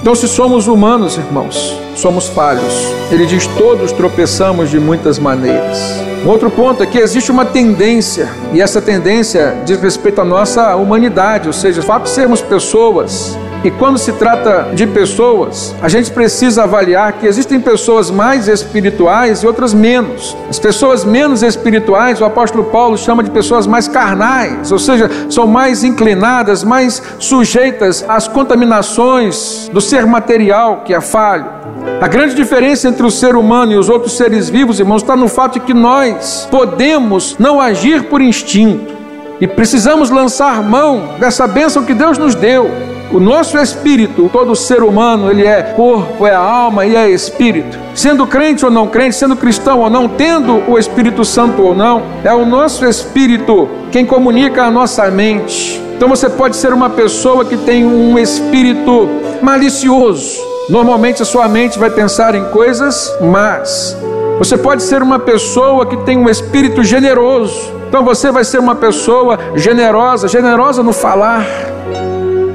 Então, 0.00 0.14
se 0.14 0.28
somos 0.28 0.68
humanos, 0.68 1.16
irmãos, 1.16 1.76
somos 1.96 2.28
falhos. 2.28 2.72
Ele 3.10 3.26
diz: 3.26 3.48
Todos 3.58 3.90
tropeçamos 3.90 4.70
de 4.70 4.78
muitas 4.78 5.18
maneiras. 5.18 5.76
Um 6.24 6.28
outro 6.28 6.48
ponto 6.48 6.84
é 6.84 6.86
que 6.86 6.98
existe 6.98 7.32
uma 7.32 7.44
tendência, 7.44 8.28
e 8.52 8.60
essa 8.60 8.80
tendência 8.80 9.56
diz 9.64 9.80
respeito 9.80 10.20
à 10.20 10.24
nossa 10.24 10.76
humanidade, 10.76 11.48
ou 11.48 11.52
seja, 11.52 11.80
o 11.80 11.84
fato 11.84 12.04
de 12.04 12.10
sermos 12.10 12.40
pessoas. 12.40 13.36
E 13.64 13.72
quando 13.72 13.98
se 13.98 14.12
trata 14.12 14.70
de 14.72 14.86
pessoas, 14.86 15.74
a 15.82 15.88
gente 15.88 16.12
precisa 16.12 16.62
avaliar 16.62 17.14
que 17.14 17.26
existem 17.26 17.60
pessoas 17.60 18.08
mais 18.08 18.46
espirituais 18.46 19.42
e 19.42 19.46
outras 19.48 19.74
menos. 19.74 20.36
As 20.48 20.60
pessoas 20.60 21.04
menos 21.04 21.42
espirituais, 21.42 22.20
o 22.20 22.24
apóstolo 22.24 22.64
Paulo 22.64 22.96
chama 22.96 23.24
de 23.24 23.30
pessoas 23.30 23.66
mais 23.66 23.88
carnais, 23.88 24.70
ou 24.70 24.78
seja, 24.78 25.10
são 25.28 25.44
mais 25.46 25.82
inclinadas, 25.82 26.62
mais 26.62 27.02
sujeitas 27.18 28.04
às 28.08 28.28
contaminações 28.28 29.68
do 29.72 29.80
ser 29.80 30.06
material 30.06 30.82
que 30.84 30.94
é 30.94 31.00
falho. 31.00 31.46
A 32.00 32.06
grande 32.06 32.36
diferença 32.36 32.88
entre 32.88 33.04
o 33.04 33.10
ser 33.10 33.34
humano 33.34 33.72
e 33.72 33.76
os 33.76 33.88
outros 33.88 34.16
seres 34.16 34.48
vivos, 34.48 34.78
irmãos, 34.78 35.02
está 35.02 35.16
no 35.16 35.26
fato 35.26 35.54
de 35.54 35.60
que 35.60 35.74
nós 35.74 36.46
podemos 36.48 37.34
não 37.40 37.60
agir 37.60 38.04
por 38.04 38.20
instinto 38.20 38.94
e 39.40 39.48
precisamos 39.48 40.10
lançar 40.10 40.62
mão 40.62 41.16
dessa 41.18 41.46
bênção 41.48 41.84
que 41.84 41.94
Deus 41.94 42.16
nos 42.18 42.36
deu. 42.36 42.97
O 43.10 43.18
nosso 43.18 43.56
espírito, 43.58 44.28
todo 44.32 44.54
ser 44.54 44.82
humano, 44.82 45.30
ele 45.30 45.46
é 45.46 45.62
corpo, 45.62 46.26
é 46.26 46.34
alma 46.34 46.84
e 46.84 46.94
é 46.94 47.08
espírito. 47.10 47.78
Sendo 47.94 48.26
crente 48.26 48.64
ou 48.64 48.70
não 48.70 48.86
crente, 48.86 49.16
sendo 49.16 49.34
cristão 49.34 49.80
ou 49.80 49.88
não, 49.88 50.08
tendo 50.08 50.62
o 50.70 50.78
Espírito 50.78 51.24
Santo 51.24 51.62
ou 51.62 51.74
não, 51.74 52.02
é 52.22 52.32
o 52.32 52.44
nosso 52.44 52.84
espírito 52.84 53.68
quem 53.90 54.04
comunica 54.04 54.62
a 54.62 54.70
nossa 54.70 55.10
mente. 55.10 55.82
Então 55.96 56.08
você 56.08 56.28
pode 56.28 56.56
ser 56.56 56.72
uma 56.72 56.90
pessoa 56.90 57.44
que 57.44 57.56
tem 57.56 57.84
um 57.84 58.18
espírito 58.18 59.08
malicioso, 59.42 60.48
Normalmente 60.68 61.22
a 61.22 61.24
sua 61.24 61.48
mente 61.48 61.78
vai 61.78 61.88
pensar 61.88 62.34
em 62.34 62.44
coisas 62.50 63.16
más. 63.22 63.96
Você 64.38 64.54
pode 64.58 64.82
ser 64.82 65.02
uma 65.02 65.18
pessoa 65.18 65.86
que 65.86 65.96
tem 66.04 66.18
um 66.18 66.28
espírito 66.28 66.84
generoso. 66.84 67.72
Então 67.88 68.04
você 68.04 68.30
vai 68.30 68.44
ser 68.44 68.58
uma 68.58 68.74
pessoa 68.74 69.38
generosa, 69.54 70.28
generosa 70.28 70.82
no 70.82 70.92
falar. 70.92 71.46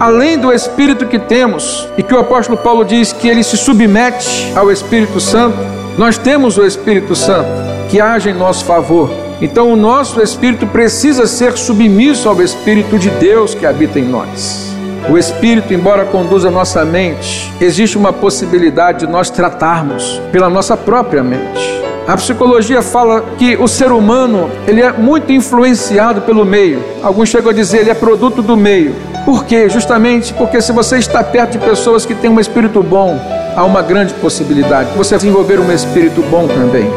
Além 0.04 0.38
do 0.38 0.52
espírito 0.52 1.06
que 1.06 1.18
temos, 1.18 1.88
e 1.98 2.04
que 2.04 2.14
o 2.14 2.20
apóstolo 2.20 2.58
Paulo 2.58 2.84
diz 2.84 3.14
que 3.14 3.26
ele 3.26 3.42
se 3.42 3.56
submete 3.56 4.52
ao 4.54 4.70
Espírito 4.70 5.18
Santo, 5.18 5.58
nós 5.98 6.18
temos 6.18 6.58
o 6.58 6.66
Espírito 6.66 7.16
Santo 7.16 7.48
que 7.90 8.02
age 8.02 8.30
em 8.30 8.34
nosso 8.34 8.66
favor. 8.66 9.10
Então 9.42 9.72
o 9.72 9.78
nosso 9.78 10.22
espírito 10.22 10.68
precisa 10.68 11.26
ser 11.26 11.54
submisso 11.58 12.28
ao 12.28 12.42
Espírito 12.42 13.00
de 13.00 13.10
Deus 13.12 13.56
que 13.56 13.66
habita 13.66 13.98
em 13.98 14.04
nós. 14.04 14.76
O 15.10 15.18
Espírito, 15.18 15.74
embora 15.74 16.04
conduza 16.04 16.50
a 16.50 16.52
nossa 16.52 16.84
mente, 16.84 17.50
existe 17.62 17.98
uma 17.98 18.12
possibilidade 18.12 19.06
de 19.06 19.08
nós 19.08 19.30
tratarmos 19.30 20.22
pela 20.34 20.50
nossa 20.50 20.76
própria 20.76 21.24
mente. 21.24 21.83
A 22.06 22.18
psicologia 22.18 22.82
fala 22.82 23.24
que 23.38 23.56
o 23.56 23.66
ser 23.66 23.90
humano 23.90 24.50
ele 24.68 24.82
é 24.82 24.92
muito 24.92 25.32
influenciado 25.32 26.22
pelo 26.22 26.44
meio. 26.44 26.84
Alguns 27.02 27.30
chegam 27.30 27.50
a 27.50 27.54
dizer 27.54 27.80
ele 27.80 27.92
é 27.92 27.94
produto 27.94 28.42
do 28.42 28.58
meio. 28.58 28.94
Por 29.24 29.46
quê? 29.46 29.70
Justamente 29.70 30.34
porque 30.34 30.62
se 30.62 30.74
você 30.74 30.98
está 30.98 31.24
perto 31.24 31.52
de 31.52 31.60
pessoas 31.60 32.06
que 32.06 32.14
têm 32.14 32.30
um 32.30 32.42
espírito 32.42 32.84
bom, 32.84 33.18
há 33.56 33.64
uma 33.64 33.82
grande 33.82 34.14
possibilidade 34.16 34.92
de 34.92 34.98
você 34.98 35.16
desenvolver 35.16 35.62
um 35.62 35.72
espírito 35.72 36.22
bom 36.24 36.46
também. 36.46 36.92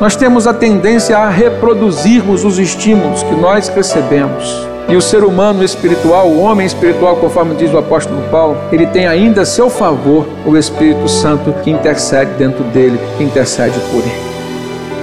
Nós 0.00 0.16
temos 0.16 0.46
a 0.46 0.54
tendência 0.54 1.18
a 1.18 1.28
reproduzirmos 1.28 2.42
os 2.42 2.58
estímulos 2.58 3.22
que 3.22 3.34
nós 3.34 3.68
recebemos. 3.68 4.66
E 4.88 4.96
o 4.96 5.02
ser 5.02 5.22
humano 5.22 5.62
espiritual, 5.62 6.28
o 6.28 6.40
homem 6.40 6.66
espiritual, 6.66 7.16
conforme 7.16 7.56
diz 7.56 7.74
o 7.74 7.78
apóstolo 7.78 8.22
Paulo, 8.30 8.56
ele 8.72 8.86
tem 8.86 9.06
ainda 9.06 9.42
a 9.42 9.46
seu 9.46 9.68
favor 9.68 10.26
o 10.46 10.56
Espírito 10.56 11.08
Santo 11.08 11.52
que 11.62 11.70
intercede 11.70 12.30
dentro 12.38 12.64
dele, 12.64 12.98
que 13.18 13.24
intercede 13.24 13.78
por 13.90 13.98
ele. 13.98 14.35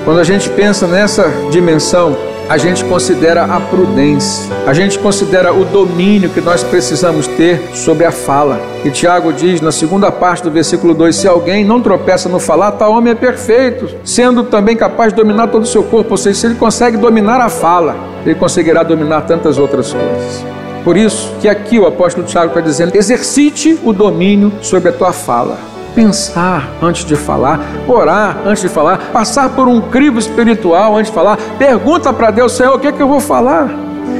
Quando 0.04 0.20
a 0.20 0.24
gente 0.24 0.50
pensa 0.50 0.86
nessa 0.86 1.32
dimensão, 1.50 2.14
a 2.50 2.58
gente 2.58 2.84
considera 2.84 3.46
a 3.46 3.58
prudência, 3.58 4.54
a 4.68 4.74
gente 4.74 5.00
considera 5.00 5.54
o 5.54 5.64
domínio 5.64 6.30
que 6.30 6.42
nós 6.42 6.62
precisamos 6.62 7.26
ter 7.26 7.70
sobre 7.74 8.04
a 8.04 8.12
fala. 8.12 8.60
E 8.84 8.92
Tiago 8.92 9.32
diz 9.32 9.62
na 9.62 9.72
segunda 9.72 10.12
parte 10.12 10.44
do 10.44 10.52
versículo 10.52 10.94
2: 10.94 11.16
Se 11.16 11.26
alguém 11.26 11.64
não 11.64 11.80
tropeça 11.80 12.28
no 12.28 12.38
falar, 12.38 12.74
tal 12.74 12.92
homem 12.92 13.14
é 13.14 13.16
perfeito, 13.16 13.90
sendo 14.04 14.44
também 14.44 14.76
capaz 14.76 15.14
de 15.14 15.22
dominar 15.22 15.48
todo 15.48 15.64
o 15.64 15.68
seu 15.68 15.84
corpo. 15.84 16.12
Ou 16.12 16.18
seja, 16.18 16.38
se 16.38 16.48
ele 16.48 16.56
consegue 16.56 16.98
dominar 16.98 17.40
a 17.40 17.48
fala, 17.48 17.96
ele 18.26 18.36
conseguirá 18.36 18.84
dominar 18.84 19.22
tantas 19.22 19.58
outras 19.58 19.94
coisas. 19.94 20.46
Por 20.84 20.98
isso 20.98 21.32
que 21.40 21.48
aqui 21.48 21.80
o 21.80 21.88
apóstolo 21.88 22.28
Tiago 22.28 22.50
está 22.50 22.60
dizendo: 22.60 22.94
exercite 22.94 23.80
o 23.86 23.94
domínio 23.94 24.52
sobre 24.62 24.90
a 24.90 24.92
tua 24.92 25.14
fala 25.14 25.73
pensar 25.96 26.70
antes 26.82 27.06
de 27.06 27.16
falar, 27.16 27.60
orar 27.88 28.42
antes 28.46 28.62
de 28.62 28.70
falar, 28.70 29.12
passar 29.12 29.50
por 29.50 29.68
um 29.68 29.82
crivo 29.82 30.20
espiritual 30.20 30.98
antes 30.98 31.12
de 31.12 31.16
falar, 31.16 31.38
pergunta 31.58 32.12
para 32.12 32.32
Deus, 32.32 32.52
Senhor, 32.54 32.76
o 32.76 32.80
que 32.80 32.88
é 32.88 32.92
que 32.92 33.02
eu 33.02 33.08
vou 33.08 33.20
falar? 33.20 33.70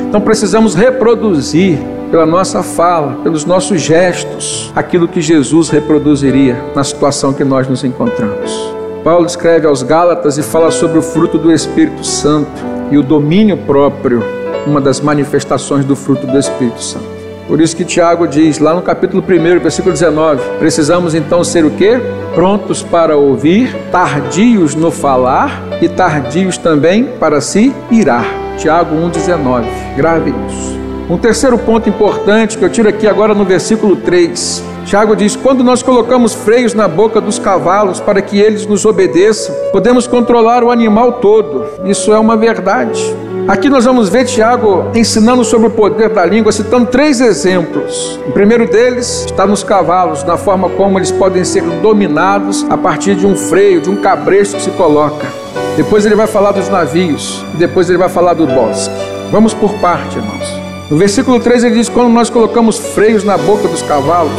Então 0.08 0.22
precisamos 0.22 0.76
reproduzir 0.76 1.80
pela 2.12 2.26
nossa 2.26 2.62
fala, 2.62 3.18
pelos 3.24 3.44
nossos 3.44 3.82
gestos, 3.82 4.72
aquilo 4.76 5.08
que 5.08 5.20
Jesus 5.20 5.70
reproduziria 5.70 6.56
na 6.76 6.84
situação 6.84 7.34
que 7.34 7.44
nós 7.44 7.68
nos 7.68 7.84
encontramos. 7.84 8.74
Paulo 9.04 9.26
escreve 9.26 9.66
aos 9.68 9.82
Gálatas 9.82 10.38
e 10.38 10.44
fala 10.44 10.70
sobre 10.70 11.00
o 11.00 11.02
fruto 11.02 11.38
do 11.38 11.52
Espírito 11.52 12.06
Santo 12.06 12.52
e 12.92 12.98
o 12.98 13.04
domínio 13.04 13.58
próprio, 13.58 14.24
uma 14.68 14.80
das 14.80 15.02
manifestações 15.02 15.84
do 15.84 15.96
fruto 15.96 16.28
do 16.28 16.38
Espírito 16.38 16.82
Santo. 16.82 17.13
Por 17.54 17.62
isso 17.62 17.76
que 17.76 17.86
Tiago 17.86 18.28
diz 18.28 18.58
lá 18.58 18.74
no 18.74 18.82
capítulo 18.82 19.22
1, 19.22 19.60
versículo 19.60 19.94
19: 19.94 20.42
precisamos 20.58 21.14
então 21.14 21.44
ser 21.44 21.64
o 21.64 21.70
quê? 21.70 22.02
Prontos 22.34 22.82
para 22.82 23.16
ouvir, 23.16 23.72
tardios 23.92 24.74
no 24.74 24.90
falar 24.90 25.62
e 25.80 25.88
tardios 25.88 26.58
também 26.58 27.04
para 27.20 27.40
se 27.42 27.72
irar. 27.92 28.26
Tiago 28.58 28.96
1,19. 28.96 29.66
Grave 29.96 30.34
isso. 30.50 30.80
Um 31.08 31.16
terceiro 31.16 31.56
ponto 31.60 31.88
importante 31.88 32.58
que 32.58 32.66
eu 32.66 32.72
tiro 32.72 32.90
aqui 32.90 33.06
agora 33.06 33.36
no 33.36 33.46
versículo 33.46 33.98
3. 33.98 34.64
Tiago 34.88 35.16
diz: 35.16 35.36
Quando 35.36 35.64
nós 35.64 35.84
colocamos 35.84 36.34
freios 36.34 36.74
na 36.74 36.88
boca 36.88 37.22
dos 37.22 37.38
cavalos 37.38 38.00
para 38.00 38.20
que 38.20 38.40
eles 38.40 38.66
nos 38.66 38.84
obedeçam, 38.84 39.54
podemos 39.72 40.08
controlar 40.08 40.64
o 40.64 40.72
animal 40.72 41.20
todo. 41.20 41.68
Isso 41.86 42.12
é 42.12 42.18
uma 42.18 42.36
verdade. 42.36 43.16
Aqui 43.46 43.70
nós 43.70 43.84
vamos 43.84 44.08
ver 44.08 44.24
Tiago 44.24 44.90
ensinando 44.96 45.44
sobre 45.44 45.68
o 45.68 45.70
poder 45.70 46.08
da 46.08 46.26
língua, 46.26 46.50
citando 46.54 46.86
três 46.86 47.20
exemplos. 47.20 48.18
O 48.26 48.32
primeiro 48.32 48.66
deles 48.66 49.26
está 49.26 49.46
nos 49.46 49.66
cavalos, 49.66 50.24
na 50.24 50.38
forma 50.38 50.70
como 50.70 50.98
eles 50.98 51.12
podem 51.12 51.44
ser 51.44 51.62
dominados 51.82 52.66
a 52.70 52.78
partir 52.78 53.16
de 53.16 53.28
um 53.28 53.36
freio, 53.36 53.82
de 53.82 53.90
um 53.90 53.98
cabresto 53.98 54.56
que 54.56 54.64
se 54.64 54.72
coloca. 54.72 55.28
Depois 55.76 56.06
ele 56.06 56.16
vai 56.16 56.26
falar 56.26 56.54
dos 56.54 56.70
navios, 56.70 57.44
e 57.54 57.58
depois 57.58 57.90
ele 57.90 57.98
vai 57.98 58.08
falar 58.08 58.34
do 58.34 58.48
bosque. 58.48 58.96
Vamos 59.30 59.54
por 59.54 59.74
parte, 59.80 60.18
irmãos. 60.18 60.48
No 60.90 60.96
versículo 60.96 61.38
3 61.38 61.66
ele 61.66 61.76
diz: 61.76 61.90
Quando 61.90 62.14
nós 62.14 62.30
colocamos 62.30 62.78
freios 62.78 63.26
na 63.26 63.38
boca 63.38 63.68
dos 63.68 63.82
cavalos, 63.82 64.32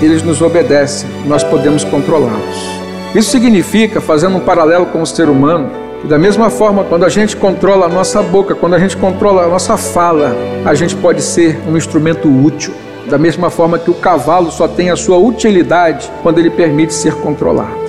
eles 0.00 0.22
nos 0.22 0.40
obedecem, 0.40 1.06
nós 1.26 1.44
podemos 1.44 1.84
controlá-los. 1.84 2.78
Isso 3.14 3.30
significa, 3.30 4.00
fazendo 4.00 4.36
um 4.36 4.40
paralelo 4.40 4.86
com 4.86 5.02
o 5.02 5.06
ser 5.06 5.28
humano, 5.28 5.87
que 6.00 6.06
da 6.06 6.18
mesma 6.18 6.48
forma, 6.48 6.84
quando 6.84 7.04
a 7.04 7.08
gente 7.08 7.36
controla 7.36 7.86
a 7.86 7.88
nossa 7.88 8.22
boca, 8.22 8.54
quando 8.54 8.74
a 8.74 8.78
gente 8.78 8.96
controla 8.96 9.44
a 9.44 9.48
nossa 9.48 9.76
fala, 9.76 10.34
a 10.64 10.74
gente 10.74 10.94
pode 10.96 11.22
ser 11.22 11.58
um 11.68 11.76
instrumento 11.76 12.28
útil. 12.28 12.72
Da 13.08 13.18
mesma 13.18 13.48
forma 13.48 13.78
que 13.78 13.90
o 13.90 13.94
cavalo 13.94 14.50
só 14.50 14.68
tem 14.68 14.90
a 14.90 14.96
sua 14.96 15.16
utilidade 15.16 16.10
quando 16.22 16.38
ele 16.38 16.50
permite 16.50 16.92
ser 16.92 17.14
controlado. 17.14 17.88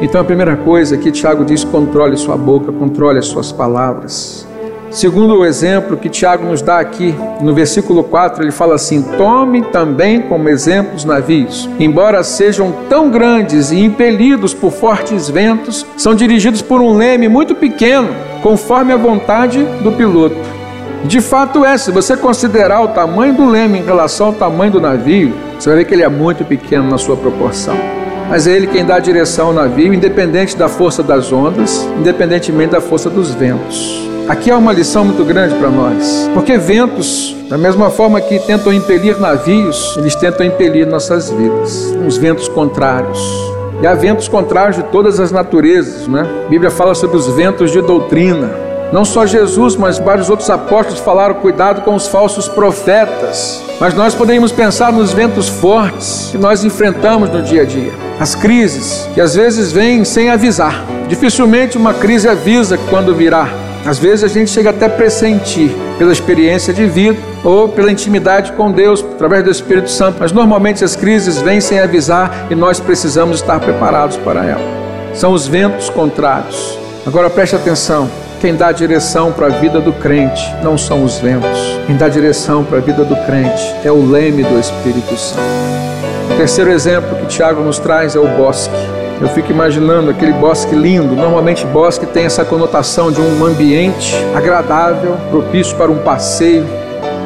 Então 0.00 0.20
a 0.20 0.24
primeira 0.24 0.56
coisa 0.56 0.96
que 0.96 1.12
Tiago 1.12 1.44
diz: 1.44 1.64
controle 1.64 2.16
sua 2.16 2.36
boca, 2.36 2.72
controle 2.72 3.18
as 3.18 3.26
suas 3.26 3.52
palavras. 3.52 4.47
Segundo 4.90 5.34
o 5.34 5.44
exemplo 5.44 5.98
que 5.98 6.08
Tiago 6.08 6.46
nos 6.46 6.62
dá 6.62 6.78
aqui, 6.78 7.14
no 7.42 7.54
versículo 7.54 8.02
4, 8.02 8.42
ele 8.42 8.50
fala 8.50 8.74
assim: 8.74 9.02
Tome 9.02 9.62
também 9.62 10.22
como 10.22 10.48
exemplo 10.48 10.94
os 10.94 11.04
navios. 11.04 11.68
Embora 11.78 12.22
sejam 12.22 12.72
tão 12.88 13.10
grandes 13.10 13.70
e 13.70 13.78
impelidos 13.78 14.54
por 14.54 14.72
fortes 14.72 15.28
ventos, 15.28 15.84
são 15.96 16.14
dirigidos 16.14 16.62
por 16.62 16.80
um 16.80 16.96
leme 16.96 17.28
muito 17.28 17.54
pequeno, 17.54 18.08
conforme 18.42 18.92
a 18.92 18.96
vontade 18.96 19.62
do 19.82 19.92
piloto. 19.92 20.36
De 21.04 21.20
fato 21.20 21.64
é, 21.64 21.76
se 21.76 21.92
você 21.92 22.16
considerar 22.16 22.82
o 22.82 22.88
tamanho 22.88 23.34
do 23.34 23.46
leme 23.46 23.78
em 23.78 23.84
relação 23.84 24.28
ao 24.28 24.32
tamanho 24.32 24.72
do 24.72 24.80
navio, 24.80 25.32
você 25.58 25.68
vai 25.68 25.78
ver 25.78 25.84
que 25.84 25.94
ele 25.94 26.02
é 26.02 26.08
muito 26.08 26.44
pequeno 26.44 26.88
na 26.88 26.98
sua 26.98 27.16
proporção. 27.16 27.76
Mas 28.28 28.46
é 28.46 28.52
ele 28.52 28.66
quem 28.66 28.84
dá 28.84 28.96
a 28.96 29.00
direção 29.00 29.48
ao 29.48 29.52
navio, 29.52 29.92
independente 29.92 30.56
da 30.56 30.68
força 30.68 31.02
das 31.02 31.30
ondas, 31.30 31.86
independentemente 31.98 32.72
da 32.72 32.80
força 32.80 33.08
dos 33.08 33.30
ventos. 33.30 34.08
Aqui 34.28 34.50
há 34.50 34.58
uma 34.58 34.74
lição 34.74 35.06
muito 35.06 35.24
grande 35.24 35.54
para 35.54 35.70
nós, 35.70 36.30
porque 36.34 36.58
ventos, 36.58 37.34
da 37.48 37.56
mesma 37.56 37.88
forma 37.88 38.20
que 38.20 38.38
tentam 38.38 38.70
impelir 38.70 39.18
navios, 39.18 39.96
eles 39.96 40.14
tentam 40.14 40.44
impelir 40.44 40.86
nossas 40.86 41.30
vidas, 41.30 41.96
uns 42.04 42.18
ventos 42.18 42.46
contrários. 42.46 43.18
E 43.80 43.86
há 43.86 43.94
ventos 43.94 44.28
contrários 44.28 44.76
de 44.76 44.82
todas 44.82 45.18
as 45.18 45.32
naturezas, 45.32 46.06
né? 46.06 46.28
A 46.44 46.48
Bíblia 46.50 46.70
fala 46.70 46.94
sobre 46.94 47.16
os 47.16 47.26
ventos 47.28 47.70
de 47.70 47.80
doutrina. 47.80 48.50
Não 48.92 49.02
só 49.02 49.24
Jesus, 49.24 49.76
mas 49.76 49.98
vários 49.98 50.28
outros 50.28 50.50
apóstolos 50.50 51.00
falaram 51.00 51.36
cuidado 51.36 51.80
com 51.80 51.94
os 51.94 52.06
falsos 52.06 52.48
profetas. 52.48 53.62
Mas 53.80 53.94
nós 53.94 54.14
podemos 54.14 54.52
pensar 54.52 54.92
nos 54.92 55.10
ventos 55.10 55.48
fortes 55.48 56.28
que 56.30 56.36
nós 56.36 56.64
enfrentamos 56.64 57.30
no 57.30 57.40
dia 57.42 57.62
a 57.62 57.64
dia. 57.64 57.92
As 58.20 58.34
crises 58.34 59.08
que 59.14 59.22
às 59.22 59.34
vezes 59.34 59.72
vêm 59.72 60.04
sem 60.04 60.28
avisar. 60.28 60.84
Dificilmente 61.08 61.78
uma 61.78 61.94
crise 61.94 62.28
avisa 62.28 62.76
quando 62.90 63.14
virá. 63.14 63.67
Às 63.84 63.98
vezes 63.98 64.24
a 64.24 64.28
gente 64.28 64.50
chega 64.50 64.70
até 64.70 64.86
a 64.86 64.90
pressentir 64.90 65.70
pela 65.98 66.12
experiência 66.12 66.72
de 66.72 66.86
vida 66.86 67.18
ou 67.44 67.68
pela 67.68 67.90
intimidade 67.90 68.52
com 68.52 68.70
Deus 68.70 69.04
através 69.14 69.44
do 69.44 69.50
Espírito 69.50 69.90
Santo, 69.90 70.18
mas 70.20 70.32
normalmente 70.32 70.84
as 70.84 70.94
crises 70.96 71.40
vêm 71.40 71.60
sem 71.60 71.78
avisar 71.80 72.46
e 72.50 72.54
nós 72.54 72.80
precisamos 72.80 73.36
estar 73.36 73.60
preparados 73.60 74.16
para 74.16 74.44
ela. 74.44 74.60
São 75.14 75.32
os 75.32 75.46
ventos 75.46 75.88
contrários. 75.90 76.78
Agora 77.06 77.30
preste 77.30 77.56
atenção. 77.56 78.10
Quem 78.40 78.54
dá 78.54 78.70
direção 78.70 79.32
para 79.32 79.46
a 79.46 79.50
vida 79.50 79.80
do 79.80 79.92
crente 79.92 80.54
não 80.62 80.78
são 80.78 81.02
os 81.02 81.18
ventos. 81.18 81.58
Quem 81.86 81.96
dá 81.96 82.08
direção 82.08 82.62
para 82.64 82.78
a 82.78 82.80
vida 82.80 83.04
do 83.04 83.16
crente 83.26 83.74
é 83.82 83.90
o 83.90 84.08
leme 84.08 84.44
do 84.44 84.60
Espírito 84.60 85.16
Santo. 85.16 85.42
O 86.32 86.36
terceiro 86.36 86.70
exemplo 86.70 87.16
que 87.16 87.26
Tiago 87.26 87.62
nos 87.62 87.78
traz 87.78 88.14
é 88.14 88.20
o 88.20 88.28
bosque. 88.28 88.97
Eu 89.20 89.28
fico 89.28 89.50
imaginando 89.50 90.10
aquele 90.10 90.32
bosque 90.32 90.74
lindo. 90.74 91.16
Normalmente, 91.16 91.66
bosque 91.66 92.06
tem 92.06 92.24
essa 92.24 92.44
conotação 92.44 93.10
de 93.10 93.20
um 93.20 93.44
ambiente 93.44 94.14
agradável, 94.34 95.16
propício 95.30 95.76
para 95.76 95.90
um 95.90 95.98
passeio. 95.98 96.64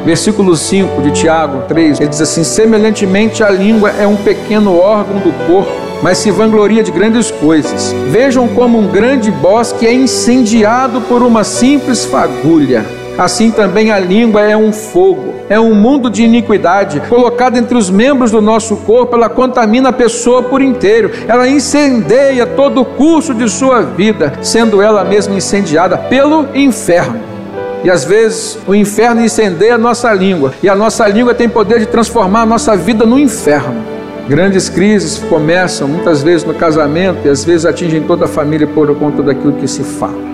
Versículo 0.03 0.55
5 0.55 1.01
de 1.01 1.11
Tiago 1.11 1.63
3, 1.67 1.99
ele 1.99 2.09
diz 2.09 2.19
assim: 2.19 2.43
Semelhantemente, 2.43 3.43
a 3.43 3.49
língua 3.49 3.91
é 3.91 4.05
um 4.07 4.15
pequeno 4.15 4.77
órgão 4.77 5.19
do 5.19 5.31
corpo, 5.47 5.71
mas 6.01 6.17
se 6.17 6.29
vangloria 6.31 6.83
de 6.83 6.91
grandes 6.91 7.31
coisas. 7.31 7.95
Vejam 8.09 8.47
como 8.49 8.77
um 8.79 8.87
grande 8.87 9.31
bosque 9.31 9.85
é 9.85 9.93
incendiado 9.93 10.99
por 11.01 11.21
uma 11.21 11.43
simples 11.43 12.03
fagulha. 12.03 13.02
Assim 13.17 13.51
também 13.51 13.91
a 13.91 13.99
língua 13.99 14.41
é 14.41 14.57
um 14.57 14.73
fogo, 14.73 15.35
é 15.47 15.59
um 15.59 15.75
mundo 15.75 16.09
de 16.09 16.23
iniquidade 16.23 16.99
colocado 17.01 17.57
entre 17.57 17.77
os 17.77 17.89
membros 17.89 18.31
do 18.31 18.41
nosso 18.41 18.75
corpo, 18.77 19.15
ela 19.15 19.29
contamina 19.29 19.89
a 19.89 19.93
pessoa 19.93 20.41
por 20.41 20.63
inteiro, 20.63 21.11
ela 21.27 21.47
incendeia 21.47 22.47
todo 22.47 22.81
o 22.81 22.85
curso 22.85 23.31
de 23.35 23.47
sua 23.47 23.81
vida, 23.81 24.33
sendo 24.41 24.81
ela 24.81 25.03
mesma 25.03 25.35
incendiada 25.35 25.95
pelo 25.95 26.47
inferno. 26.55 27.19
E 27.83 27.89
às 27.89 28.03
vezes 28.03 28.57
o 28.65 28.73
inferno 28.73 29.23
incendeia 29.23 29.75
a 29.75 29.77
nossa 29.77 30.11
língua, 30.11 30.51
e 30.63 30.67
a 30.67 30.75
nossa 30.75 31.07
língua 31.07 31.35
tem 31.35 31.47
poder 31.47 31.79
de 31.79 31.85
transformar 31.85 32.41
a 32.41 32.47
nossa 32.47 32.75
vida 32.75 33.05
no 33.05 33.19
inferno. 33.19 33.75
Grandes 34.27 34.69
crises 34.69 35.19
começam 35.19 35.87
muitas 35.87 36.23
vezes 36.23 36.45
no 36.45 36.53
casamento 36.55 37.27
e 37.27 37.29
às 37.29 37.45
vezes 37.45 37.65
atingem 37.65 38.01
toda 38.01 38.25
a 38.25 38.27
família 38.27 38.65
por 38.65 38.95
conta 38.95 39.21
daquilo 39.21 39.53
que 39.53 39.67
se 39.67 39.83
fala. 39.83 40.32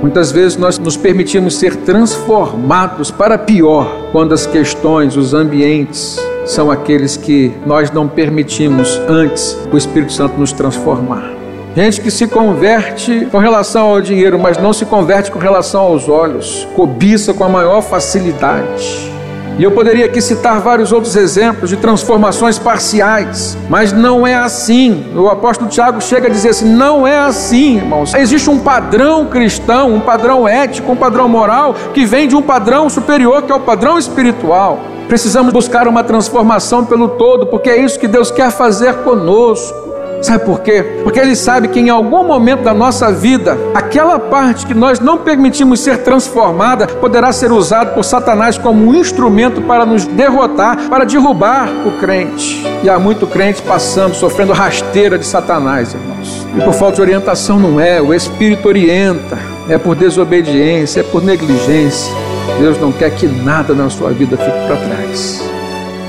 Muitas 0.00 0.32
vezes 0.32 0.56
nós 0.56 0.78
nos 0.78 0.96
permitimos 0.96 1.56
ser 1.56 1.76
transformados 1.76 3.10
para 3.10 3.36
pior 3.36 4.08
quando 4.12 4.32
as 4.32 4.46
questões, 4.46 5.16
os 5.16 5.34
ambientes 5.34 6.18
são 6.46 6.70
aqueles 6.70 7.16
que 7.16 7.52
nós 7.66 7.90
não 7.90 8.08
permitimos 8.08 8.98
antes 9.06 9.56
o 9.70 9.76
Espírito 9.76 10.12
Santo 10.12 10.38
nos 10.38 10.52
transformar. 10.52 11.32
Gente 11.76 12.00
que 12.00 12.10
se 12.10 12.26
converte 12.26 13.28
com 13.30 13.38
relação 13.38 13.90
ao 13.90 14.00
dinheiro, 14.00 14.38
mas 14.38 14.56
não 14.56 14.72
se 14.72 14.84
converte 14.84 15.30
com 15.30 15.38
relação 15.38 15.82
aos 15.82 16.08
olhos, 16.08 16.66
cobiça 16.74 17.32
com 17.34 17.44
a 17.44 17.48
maior 17.48 17.82
facilidade 17.82 19.19
e 19.60 19.62
eu 19.62 19.72
poderia 19.72 20.06
aqui 20.06 20.22
citar 20.22 20.58
vários 20.58 20.90
outros 20.90 21.14
exemplos 21.14 21.68
de 21.68 21.76
transformações 21.76 22.58
parciais, 22.58 23.58
mas 23.68 23.92
não 23.92 24.26
é 24.26 24.34
assim. 24.34 25.12
O 25.14 25.28
apóstolo 25.28 25.68
Tiago 25.68 26.00
chega 26.00 26.28
a 26.28 26.30
dizer 26.30 26.48
assim: 26.48 26.64
não 26.64 27.06
é 27.06 27.18
assim, 27.18 27.76
irmãos. 27.76 28.14
Existe 28.14 28.48
um 28.48 28.58
padrão 28.58 29.26
cristão, 29.26 29.92
um 29.92 30.00
padrão 30.00 30.48
ético, 30.48 30.90
um 30.90 30.96
padrão 30.96 31.28
moral 31.28 31.74
que 31.92 32.06
vem 32.06 32.26
de 32.26 32.34
um 32.34 32.40
padrão 32.40 32.88
superior, 32.88 33.42
que 33.42 33.52
é 33.52 33.54
o 33.54 33.60
padrão 33.60 33.98
espiritual. 33.98 34.80
Precisamos 35.06 35.52
buscar 35.52 35.86
uma 35.86 36.02
transformação 36.02 36.86
pelo 36.86 37.08
todo, 37.08 37.46
porque 37.46 37.68
é 37.68 37.84
isso 37.84 37.98
que 37.98 38.08
Deus 38.08 38.30
quer 38.30 38.50
fazer 38.50 38.94
conosco. 39.02 39.89
Sabe 40.22 40.44
por 40.44 40.60
quê? 40.60 40.82
Porque 41.02 41.18
Ele 41.18 41.34
sabe 41.34 41.68
que 41.68 41.80
em 41.80 41.88
algum 41.88 42.22
momento 42.24 42.62
da 42.62 42.74
nossa 42.74 43.10
vida, 43.10 43.56
aquela 43.74 44.18
parte 44.18 44.66
que 44.66 44.74
nós 44.74 45.00
não 45.00 45.18
permitimos 45.18 45.80
ser 45.80 45.98
transformada 45.98 46.86
poderá 46.86 47.32
ser 47.32 47.50
usada 47.50 47.92
por 47.92 48.04
Satanás 48.04 48.58
como 48.58 48.86
um 48.86 48.94
instrumento 48.94 49.62
para 49.62 49.86
nos 49.86 50.04
derrotar, 50.04 50.88
para 50.88 51.04
derrubar 51.04 51.68
o 51.86 51.98
crente. 51.98 52.62
E 52.82 52.90
há 52.90 52.98
muito 52.98 53.26
crente 53.26 53.62
passando, 53.62 54.14
sofrendo 54.14 54.52
rasteira 54.52 55.18
de 55.18 55.24
Satanás, 55.24 55.94
irmãos. 55.94 56.46
E 56.56 56.60
por 56.60 56.74
falta 56.74 56.96
de 56.96 57.02
orientação 57.02 57.58
não 57.58 57.80
é, 57.80 58.00
o 58.00 58.12
Espírito 58.12 58.68
orienta, 58.68 59.38
é 59.68 59.78
por 59.78 59.94
desobediência, 59.96 61.00
é 61.00 61.02
por 61.02 61.22
negligência. 61.22 62.12
Deus 62.58 62.78
não 62.78 62.92
quer 62.92 63.10
que 63.10 63.26
nada 63.26 63.72
na 63.72 63.88
sua 63.88 64.10
vida 64.10 64.36
fique 64.36 64.66
para 64.66 64.76
trás. 64.76 65.59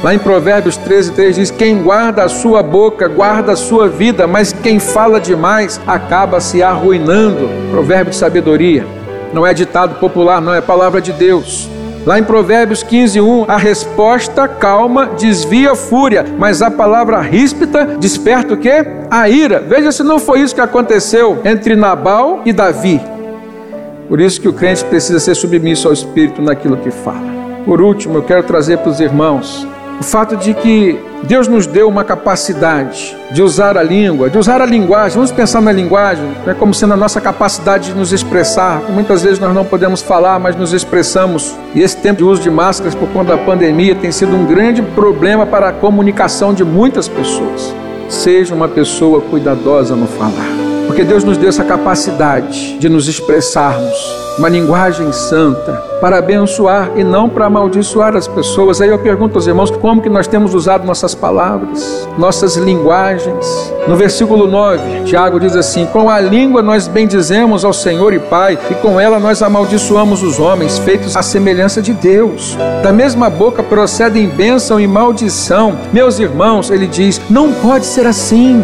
Lá 0.04 0.16
em 0.16 0.20
Provérbios 0.20 0.78
13, 0.78 1.12
3 1.12 1.36
diz: 1.36 1.52
Quem 1.52 1.84
guarda 1.84 2.24
a 2.24 2.30
sua 2.30 2.64
boca, 2.64 3.08
guarda 3.08 3.52
a 3.52 3.56
sua 3.56 3.88
vida, 3.88 4.26
mas 4.26 4.52
quem 4.52 4.80
fala 4.80 5.20
demais 5.20 5.80
acaba 5.86 6.40
se 6.40 6.64
arruinando. 6.64 7.48
Provérbio 7.70 8.10
de 8.10 8.16
sabedoria. 8.16 8.86
Não 9.32 9.46
é 9.46 9.54
ditado 9.54 10.00
popular, 10.00 10.42
não, 10.42 10.54
é 10.54 10.60
palavra 10.60 11.00
de 11.00 11.14
Deus. 11.14 11.70
Lá 12.04 12.18
em 12.18 12.24
Provérbios 12.24 12.82
15, 12.82 13.22
1, 13.22 13.46
a 13.48 13.58
resposta 13.58 14.48
calma 14.48 15.12
desvia 15.20 15.74
a 15.74 15.76
fúria, 15.76 16.26
mas 16.40 16.64
a 16.64 16.72
palavra 16.72 17.22
ríspida 17.22 17.86
desperta 18.00 18.56
o 18.56 18.58
quê? 18.58 18.84
A 19.10 19.30
ira. 19.30 19.60
Veja 19.60 19.92
se 19.92 20.02
não 20.02 20.18
foi 20.18 20.42
isso 20.42 20.56
que 20.56 20.62
aconteceu 20.62 21.40
entre 21.46 21.76
Nabal 21.76 22.42
e 22.44 22.52
Davi. 22.52 23.00
Por 24.10 24.20
isso 24.20 24.42
que 24.42 24.48
o 24.48 24.54
crente 24.54 24.84
precisa 24.84 25.20
ser 25.20 25.36
submisso 25.36 25.88
ao 25.88 25.94
Espírito 25.94 26.42
naquilo 26.42 26.76
que 26.78 26.90
fala. 26.90 27.32
Por 27.64 27.80
último, 27.80 28.18
eu 28.18 28.24
quero 28.24 28.42
trazer 28.42 28.80
para 28.80 28.90
os 28.90 29.00
irmãos 29.00 29.68
o 30.02 30.04
fato 30.04 30.36
de 30.36 30.56
que 30.56 31.00
Deus 31.26 31.48
nos 31.48 31.68
deu 31.68 31.88
uma 31.88 32.04
capacidade 32.04 33.16
de 33.30 33.44
usar 33.44 33.78
a 33.78 33.84
língua, 33.84 34.32
de 34.32 34.38
usar 34.40 34.60
a 34.60 34.66
linguagem. 34.66 35.14
Vamos 35.14 35.32
pensar 35.32 35.62
na 35.62 35.72
linguagem 35.72 36.26
né, 36.44 36.56
como 36.58 36.74
sendo 36.74 36.96
a 36.96 36.98
nossa 36.98 37.22
capacidade 37.22 37.90
de 37.90 37.96
nos 37.96 38.12
expressar. 38.12 38.82
Muitas 38.90 39.22
vezes 39.22 39.38
nós 39.38 39.54
não 39.54 39.64
podemos 39.64 40.02
falar, 40.02 40.40
mas 40.40 40.56
nos 40.56 40.74
expressamos. 40.74 41.56
E 41.76 41.82
esse 41.82 41.98
tempo 41.98 42.18
de 42.18 42.24
uso 42.24 42.42
de 42.42 42.50
máscaras 42.50 42.96
por 42.96 43.10
conta 43.10 43.38
da 43.38 43.44
pandemia 43.44 43.94
tem 43.94 44.12
sido 44.12 44.36
um 44.36 44.48
grande 44.48 44.82
problema 44.82 45.46
para 45.46 45.70
a 45.70 45.72
comunicação 45.72 46.52
de 46.52 46.64
muitas 46.64 47.08
pessoas. 47.08 47.72
Seja 48.10 48.56
uma 48.56 48.68
pessoa 48.68 49.22
cuidadosa 49.22 49.96
no 49.96 50.08
falar, 50.08 50.50
porque 50.88 51.04
Deus 51.04 51.24
nos 51.24 51.38
deu 51.38 51.50
essa 51.50 51.64
capacidade 51.64 52.80
de 52.80 52.90
nos 52.90 53.08
expressarmos 53.08 53.96
uma 54.38 54.50
linguagem 54.50 55.12
santa 55.12 55.74
para 56.00 56.17
abençoar 56.17 56.91
e 56.96 57.04
não 57.04 57.30
para 57.30 57.46
amaldiçoar 57.46 58.15
as 58.15 58.28
pessoas. 58.28 58.82
Aí 58.82 58.89
eu 58.89 58.98
pergunto 58.98 59.38
aos 59.38 59.46
irmãos 59.46 59.70
como 59.70 60.02
que 60.02 60.10
nós 60.10 60.28
temos 60.28 60.54
usado 60.54 60.86
nossas 60.86 61.13
palavras, 61.13 62.08
nossas 62.17 62.56
linguagens. 62.56 63.74
No 63.88 63.96
versículo 63.96 64.48
9, 64.48 65.04
Tiago 65.06 65.39
diz 65.39 65.56
assim: 65.56 65.86
Com 65.86 66.10
a 66.10 66.20
língua 66.20 66.62
nós 66.62 66.88
bendizemos 66.88 67.63
ao 67.63 67.74
Senhor 67.74 68.13
e 68.13 68.20
Pai, 68.20 68.58
e 68.70 68.76
com 68.76 69.00
ela 69.00 69.20
nós 69.20 69.41
amaldiçoamos 69.41 70.24
os 70.24 70.39
homens, 70.39 70.80
feitos 70.80 71.15
à 71.15 71.22
semelhança 71.22 71.82
de 71.82 71.94
Deus. 71.94 72.58
Da 72.82 72.91
mesma 72.91 73.30
boca 73.30 73.62
procedem 73.62 74.28
bênção 74.28 74.80
e 74.80 74.88
maldição. 74.88 75.78
Meus 75.94 76.20
irmãos, 76.20 76.72
ele 76.72 76.88
diz: 76.88 77.22
Não 77.30 77.54
pode 77.54 77.86
ser 77.86 78.08
assim. 78.08 78.63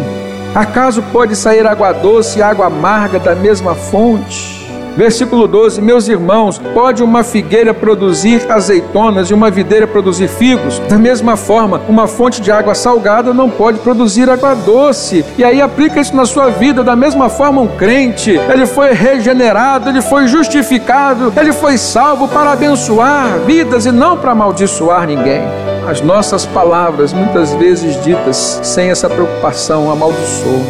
Acaso 0.54 1.02
pode 1.12 1.36
sair 1.36 1.66
água 1.66 1.92
doce 1.92 2.38
e 2.38 2.42
água 2.42 2.66
amarga 2.66 3.18
da 3.18 3.34
mesma 3.34 3.74
fonte? 3.74 4.57
Versículo 4.98 5.46
12: 5.46 5.80
Meus 5.80 6.08
irmãos, 6.08 6.58
pode 6.74 7.04
uma 7.04 7.22
figueira 7.22 7.72
produzir 7.72 8.44
azeitonas 8.50 9.30
e 9.30 9.34
uma 9.34 9.48
videira 9.48 9.86
produzir 9.86 10.26
figos? 10.26 10.80
Da 10.88 10.98
mesma 10.98 11.36
forma, 11.36 11.80
uma 11.88 12.08
fonte 12.08 12.42
de 12.42 12.50
água 12.50 12.74
salgada 12.74 13.32
não 13.32 13.48
pode 13.48 13.78
produzir 13.78 14.28
água 14.28 14.56
doce. 14.56 15.24
E 15.38 15.44
aí 15.44 15.62
aplica 15.62 16.00
isso 16.00 16.16
na 16.16 16.26
sua 16.26 16.50
vida. 16.50 16.82
Da 16.82 16.96
mesma 16.96 17.28
forma, 17.28 17.60
um 17.60 17.68
crente, 17.68 18.32
ele 18.32 18.66
foi 18.66 18.92
regenerado, 18.92 19.88
ele 19.88 20.02
foi 20.02 20.26
justificado, 20.26 21.32
ele 21.36 21.52
foi 21.52 21.78
salvo 21.78 22.26
para 22.26 22.50
abençoar 22.50 23.38
vidas 23.46 23.86
e 23.86 23.92
não 23.92 24.16
para 24.16 24.32
amaldiçoar 24.32 25.06
ninguém. 25.06 25.42
As 25.88 26.00
nossas 26.00 26.44
palavras, 26.44 27.12
muitas 27.12 27.54
vezes 27.54 28.02
ditas 28.02 28.58
sem 28.64 28.90
essa 28.90 29.08
preocupação, 29.08 29.92
amaldiçoam. 29.92 30.66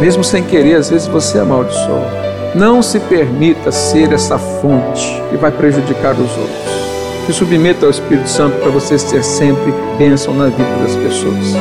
Mesmo 0.00 0.22
sem 0.22 0.44
querer, 0.44 0.76
às 0.76 0.90
vezes 0.90 1.08
você 1.08 1.40
amaldiçoa. 1.40 2.33
Não 2.54 2.80
se 2.80 3.00
permita 3.00 3.72
ser 3.72 4.12
essa 4.12 4.38
fonte 4.38 5.20
que 5.28 5.36
vai 5.36 5.50
prejudicar 5.50 6.12
os 6.12 6.30
outros. 6.38 7.26
Se 7.26 7.32
submeta 7.32 7.84
ao 7.84 7.90
Espírito 7.90 8.28
Santo 8.28 8.56
para 8.60 8.70
você 8.70 8.96
ser 8.96 9.24
sempre 9.24 9.74
bênção 9.98 10.32
na 10.32 10.46
vida 10.46 10.76
das 10.80 10.94
pessoas. 10.94 11.56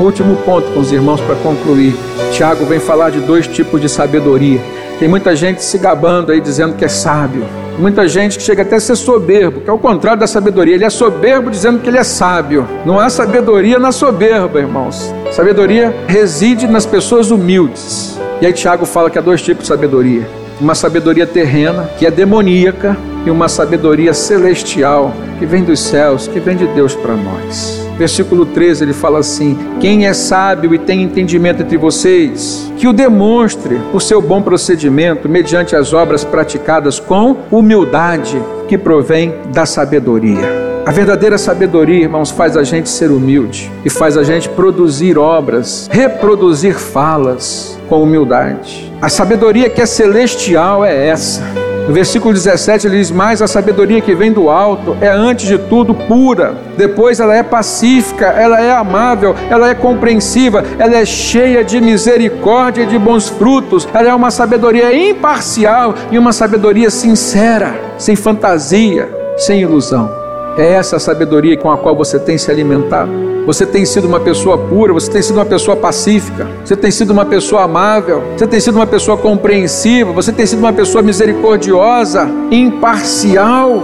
Último 0.00 0.36
ponto 0.36 0.70
com 0.70 0.78
os 0.78 0.92
irmãos 0.92 1.20
para 1.20 1.34
concluir. 1.36 1.96
Tiago 2.30 2.64
vem 2.66 2.78
falar 2.78 3.10
de 3.10 3.18
dois 3.18 3.48
tipos 3.48 3.80
de 3.80 3.88
sabedoria. 3.88 4.60
Tem 5.00 5.08
muita 5.08 5.34
gente 5.34 5.64
se 5.64 5.76
gabando 5.76 6.30
aí 6.30 6.40
dizendo 6.40 6.76
que 6.76 6.84
é 6.84 6.88
sábio. 6.88 7.44
Muita 7.76 8.06
gente 8.06 8.38
que 8.38 8.44
chega 8.44 8.62
até 8.62 8.76
a 8.76 8.80
ser 8.80 8.94
soberbo, 8.94 9.62
que 9.62 9.70
é 9.70 9.72
o 9.72 9.78
contrário 9.78 10.20
da 10.20 10.28
sabedoria. 10.28 10.76
Ele 10.76 10.84
é 10.84 10.90
soberbo 10.90 11.50
dizendo 11.50 11.80
que 11.80 11.88
ele 11.90 11.98
é 11.98 12.04
sábio. 12.04 12.68
Não 12.86 13.00
há 13.00 13.10
sabedoria 13.10 13.76
na 13.76 13.90
soberba, 13.90 14.60
irmãos. 14.60 15.12
Sabedoria 15.32 15.92
reside 16.06 16.68
nas 16.68 16.86
pessoas 16.86 17.32
humildes. 17.32 18.20
E 18.42 18.46
aí 18.46 18.52
Tiago 18.52 18.84
fala 18.84 19.08
que 19.08 19.16
há 19.16 19.22
dois 19.22 19.40
tipos 19.40 19.62
de 19.62 19.68
sabedoria: 19.68 20.26
uma 20.60 20.74
sabedoria 20.74 21.24
terrena, 21.24 21.88
que 21.96 22.04
é 22.04 22.10
demoníaca, 22.10 22.96
e 23.24 23.30
uma 23.30 23.48
sabedoria 23.48 24.12
celestial, 24.12 25.14
que 25.38 25.46
vem 25.46 25.62
dos 25.62 25.78
céus, 25.78 26.26
que 26.26 26.40
vem 26.40 26.56
de 26.56 26.66
Deus 26.66 26.92
para 26.92 27.14
nós. 27.14 27.86
Versículo 27.96 28.44
13 28.44 28.82
ele 28.82 28.92
fala 28.92 29.20
assim: 29.20 29.56
Quem 29.80 30.08
é 30.08 30.12
sábio 30.12 30.74
e 30.74 30.78
tem 30.78 31.02
entendimento 31.02 31.62
entre 31.62 31.76
vocês, 31.76 32.68
que 32.76 32.88
o 32.88 32.92
demonstre 32.92 33.80
por 33.92 34.02
seu 34.02 34.20
bom 34.20 34.42
procedimento, 34.42 35.28
mediante 35.28 35.76
as 35.76 35.92
obras 35.92 36.24
praticadas 36.24 36.98
com 36.98 37.36
humildade, 37.48 38.42
que 38.66 38.76
provém 38.76 39.32
da 39.52 39.64
sabedoria. 39.64 40.71
A 40.84 40.90
verdadeira 40.90 41.38
sabedoria, 41.38 42.02
irmãos, 42.02 42.32
faz 42.32 42.56
a 42.56 42.64
gente 42.64 42.88
ser 42.88 43.12
humilde 43.12 43.70
e 43.84 43.90
faz 43.90 44.16
a 44.16 44.24
gente 44.24 44.48
produzir 44.48 45.16
obras, 45.16 45.88
reproduzir 45.92 46.74
falas 46.74 47.78
com 47.88 48.02
humildade. 48.02 48.92
A 49.00 49.08
sabedoria 49.08 49.70
que 49.70 49.80
é 49.80 49.86
celestial 49.86 50.84
é 50.84 51.06
essa. 51.06 51.40
No 51.86 51.94
versículo 51.94 52.34
17 52.34 52.88
ele 52.88 52.98
diz: 52.98 53.12
Mas 53.12 53.40
a 53.40 53.46
sabedoria 53.46 54.00
que 54.00 54.12
vem 54.12 54.32
do 54.32 54.50
alto 54.50 54.96
é 55.00 55.08
antes 55.08 55.46
de 55.46 55.56
tudo 55.56 55.94
pura, 55.94 56.56
depois 56.76 57.20
ela 57.20 57.34
é 57.34 57.44
pacífica, 57.44 58.26
ela 58.26 58.60
é 58.60 58.72
amável, 58.72 59.36
ela 59.48 59.68
é 59.68 59.74
compreensiva, 59.74 60.64
ela 60.80 60.96
é 60.96 61.04
cheia 61.04 61.62
de 61.62 61.80
misericórdia 61.80 62.82
e 62.82 62.86
de 62.86 62.98
bons 62.98 63.28
frutos, 63.28 63.88
ela 63.94 64.08
é 64.08 64.14
uma 64.14 64.32
sabedoria 64.32 64.92
imparcial 64.92 65.94
e 66.10 66.18
uma 66.18 66.32
sabedoria 66.32 66.90
sincera, 66.90 67.72
sem 67.98 68.16
fantasia, 68.16 69.08
sem 69.36 69.60
ilusão. 69.60 70.21
É 70.56 70.72
essa 70.74 70.96
a 70.96 71.00
sabedoria 71.00 71.56
com 71.56 71.70
a 71.70 71.78
qual 71.78 71.96
você 71.96 72.18
tem 72.18 72.36
se 72.36 72.50
alimentado. 72.50 73.10
Você 73.46 73.66
tem 73.66 73.84
sido 73.84 74.06
uma 74.06 74.20
pessoa 74.20 74.56
pura, 74.56 74.92
você 74.92 75.10
tem 75.10 75.22
sido 75.22 75.36
uma 75.36 75.44
pessoa 75.44 75.76
pacífica, 75.76 76.46
você 76.64 76.76
tem 76.76 76.90
sido 76.90 77.10
uma 77.10 77.24
pessoa 77.24 77.64
amável, 77.64 78.22
você 78.36 78.46
tem 78.46 78.60
sido 78.60 78.76
uma 78.76 78.86
pessoa 78.86 79.16
compreensiva, 79.16 80.12
você 80.12 80.30
tem 80.30 80.46
sido 80.46 80.60
uma 80.60 80.72
pessoa 80.72 81.02
misericordiosa, 81.02 82.28
imparcial 82.50 83.82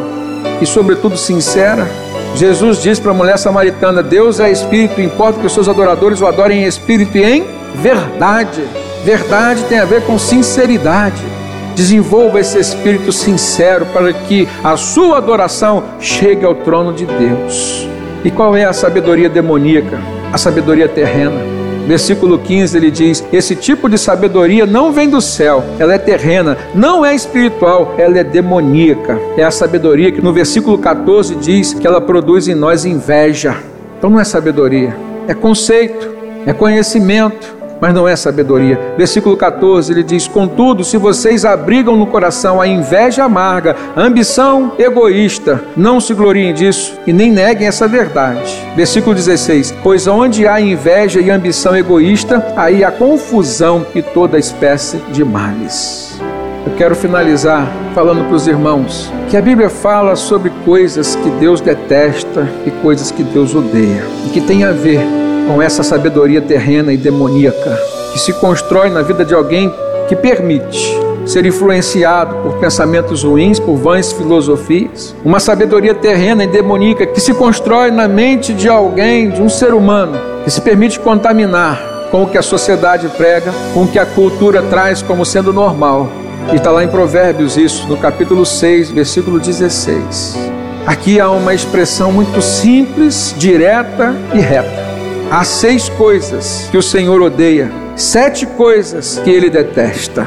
e, 0.60 0.66
sobretudo, 0.66 1.16
sincera. 1.16 1.88
Jesus 2.36 2.80
diz 2.80 3.00
para 3.00 3.10
a 3.10 3.14
mulher 3.14 3.38
samaritana: 3.38 4.02
Deus 4.02 4.38
é 4.38 4.50
espírito, 4.50 5.00
importa 5.00 5.40
que 5.40 5.46
os 5.46 5.54
seus 5.54 5.68
adoradores 5.68 6.20
o 6.20 6.26
adorem 6.26 6.62
em 6.62 6.66
espírito 6.66 7.16
e 7.18 7.24
em 7.24 7.44
verdade. 7.74 8.62
Verdade 9.04 9.64
tem 9.64 9.78
a 9.78 9.84
ver 9.84 10.02
com 10.02 10.18
sinceridade. 10.18 11.37
Desenvolva 11.78 12.40
esse 12.40 12.58
espírito 12.58 13.12
sincero 13.12 13.86
para 13.92 14.12
que 14.12 14.48
a 14.64 14.76
sua 14.76 15.18
adoração 15.18 15.84
chegue 16.00 16.44
ao 16.44 16.52
trono 16.52 16.92
de 16.92 17.06
Deus. 17.06 17.88
E 18.24 18.32
qual 18.32 18.56
é 18.56 18.64
a 18.64 18.72
sabedoria 18.72 19.28
demoníaca? 19.28 20.00
A 20.32 20.36
sabedoria 20.36 20.88
terrena. 20.88 21.40
Versículo 21.86 22.36
15 22.36 22.76
ele 22.76 22.90
diz: 22.90 23.24
Esse 23.32 23.54
tipo 23.54 23.88
de 23.88 23.96
sabedoria 23.96 24.66
não 24.66 24.90
vem 24.90 25.08
do 25.08 25.20
céu, 25.20 25.62
ela 25.78 25.94
é 25.94 25.98
terrena, 25.98 26.58
não 26.74 27.06
é 27.06 27.14
espiritual, 27.14 27.94
ela 27.96 28.18
é 28.18 28.24
demoníaca. 28.24 29.16
É 29.36 29.44
a 29.44 29.50
sabedoria 29.52 30.10
que 30.10 30.20
no 30.20 30.32
versículo 30.32 30.78
14 30.78 31.36
diz 31.36 31.74
que 31.74 31.86
ela 31.86 32.00
produz 32.00 32.48
em 32.48 32.56
nós 32.56 32.84
inveja. 32.84 33.56
Então 33.96 34.10
não 34.10 34.18
é 34.18 34.24
sabedoria, 34.24 34.96
é 35.28 35.32
conceito, 35.32 36.10
é 36.44 36.52
conhecimento, 36.52 37.56
mas 37.80 37.94
não 37.94 38.06
é 38.06 38.16
sabedoria. 38.16 38.94
Versículo 38.96 39.36
14 39.36 39.92
ele 39.92 40.02
diz: 40.02 40.26
Contudo, 40.26 40.84
se 40.84 40.96
vocês 40.96 41.44
abrigam 41.44 41.96
no 41.96 42.06
coração 42.06 42.60
a 42.60 42.66
inveja 42.66 43.24
amarga, 43.24 43.76
a 43.94 44.02
ambição 44.02 44.72
egoísta, 44.78 45.62
não 45.76 46.00
se 46.00 46.14
gloriem 46.14 46.52
disso 46.52 46.98
e 47.06 47.12
nem 47.12 47.30
neguem 47.30 47.68
essa 47.68 47.88
verdade. 47.88 48.54
Versículo 48.76 49.14
16: 49.14 49.74
Pois 49.82 50.06
onde 50.06 50.46
há 50.46 50.60
inveja 50.60 51.20
e 51.20 51.30
ambição 51.30 51.76
egoísta, 51.76 52.52
aí 52.56 52.84
há 52.84 52.90
confusão 52.90 53.86
e 53.94 54.02
toda 54.02 54.38
espécie 54.38 54.98
de 55.12 55.24
males. 55.24 56.18
Eu 56.66 56.74
quero 56.76 56.94
finalizar 56.94 57.66
falando 57.94 58.24
para 58.26 58.34
os 58.34 58.46
irmãos 58.46 59.10
que 59.30 59.36
a 59.36 59.42
Bíblia 59.42 59.70
fala 59.70 60.14
sobre 60.16 60.50
coisas 60.64 61.16
que 61.16 61.30
Deus 61.30 61.60
detesta 61.60 62.46
e 62.66 62.70
coisas 62.70 63.10
que 63.10 63.22
Deus 63.22 63.54
odeia, 63.54 64.04
e 64.26 64.30
que 64.30 64.40
tem 64.40 64.64
a 64.64 64.72
ver 64.72 65.00
com 65.48 65.62
essa 65.62 65.82
sabedoria 65.82 66.42
terrena 66.42 66.92
e 66.92 66.96
demoníaca 66.98 67.80
que 68.12 68.18
se 68.18 68.34
constrói 68.34 68.90
na 68.90 69.00
vida 69.00 69.24
de 69.24 69.34
alguém 69.34 69.72
que 70.06 70.14
permite 70.14 70.94
ser 71.24 71.44
influenciado 71.46 72.36
por 72.36 72.54
pensamentos 72.58 73.24
ruins, 73.24 73.58
por 73.58 73.76
vãs 73.76 74.12
filosofias, 74.12 75.14
uma 75.24 75.40
sabedoria 75.40 75.94
terrena 75.94 76.44
e 76.44 76.46
demoníaca 76.46 77.06
que 77.06 77.20
se 77.20 77.34
constrói 77.34 77.90
na 77.90 78.06
mente 78.06 78.52
de 78.52 78.68
alguém, 78.68 79.30
de 79.30 79.42
um 79.42 79.48
ser 79.48 79.72
humano, 79.72 80.18
que 80.44 80.50
se 80.50 80.60
permite 80.60 81.00
contaminar 81.00 81.80
com 82.10 82.22
o 82.22 82.28
que 82.28 82.38
a 82.38 82.42
sociedade 82.42 83.08
prega, 83.08 83.52
com 83.74 83.82
o 83.84 83.88
que 83.88 83.98
a 83.98 84.06
cultura 84.06 84.62
traz 84.62 85.02
como 85.02 85.24
sendo 85.24 85.52
normal. 85.52 86.08
E 86.52 86.56
está 86.56 86.70
lá 86.70 86.82
em 86.82 86.88
Provérbios 86.88 87.56
isso, 87.56 87.86
no 87.88 87.96
capítulo 87.98 88.46
6, 88.46 88.90
versículo 88.90 89.38
16. 89.38 90.38
Aqui 90.86 91.20
há 91.20 91.30
uma 91.30 91.52
expressão 91.52 92.10
muito 92.10 92.40
simples, 92.40 93.34
direta 93.36 94.14
e 94.32 94.40
reta. 94.40 94.87
Há 95.30 95.44
seis 95.44 95.90
coisas 95.90 96.68
que 96.70 96.78
o 96.78 96.82
Senhor 96.82 97.20
odeia, 97.20 97.70
sete 97.94 98.46
coisas 98.46 99.20
que 99.22 99.28
ele 99.28 99.50
detesta. 99.50 100.26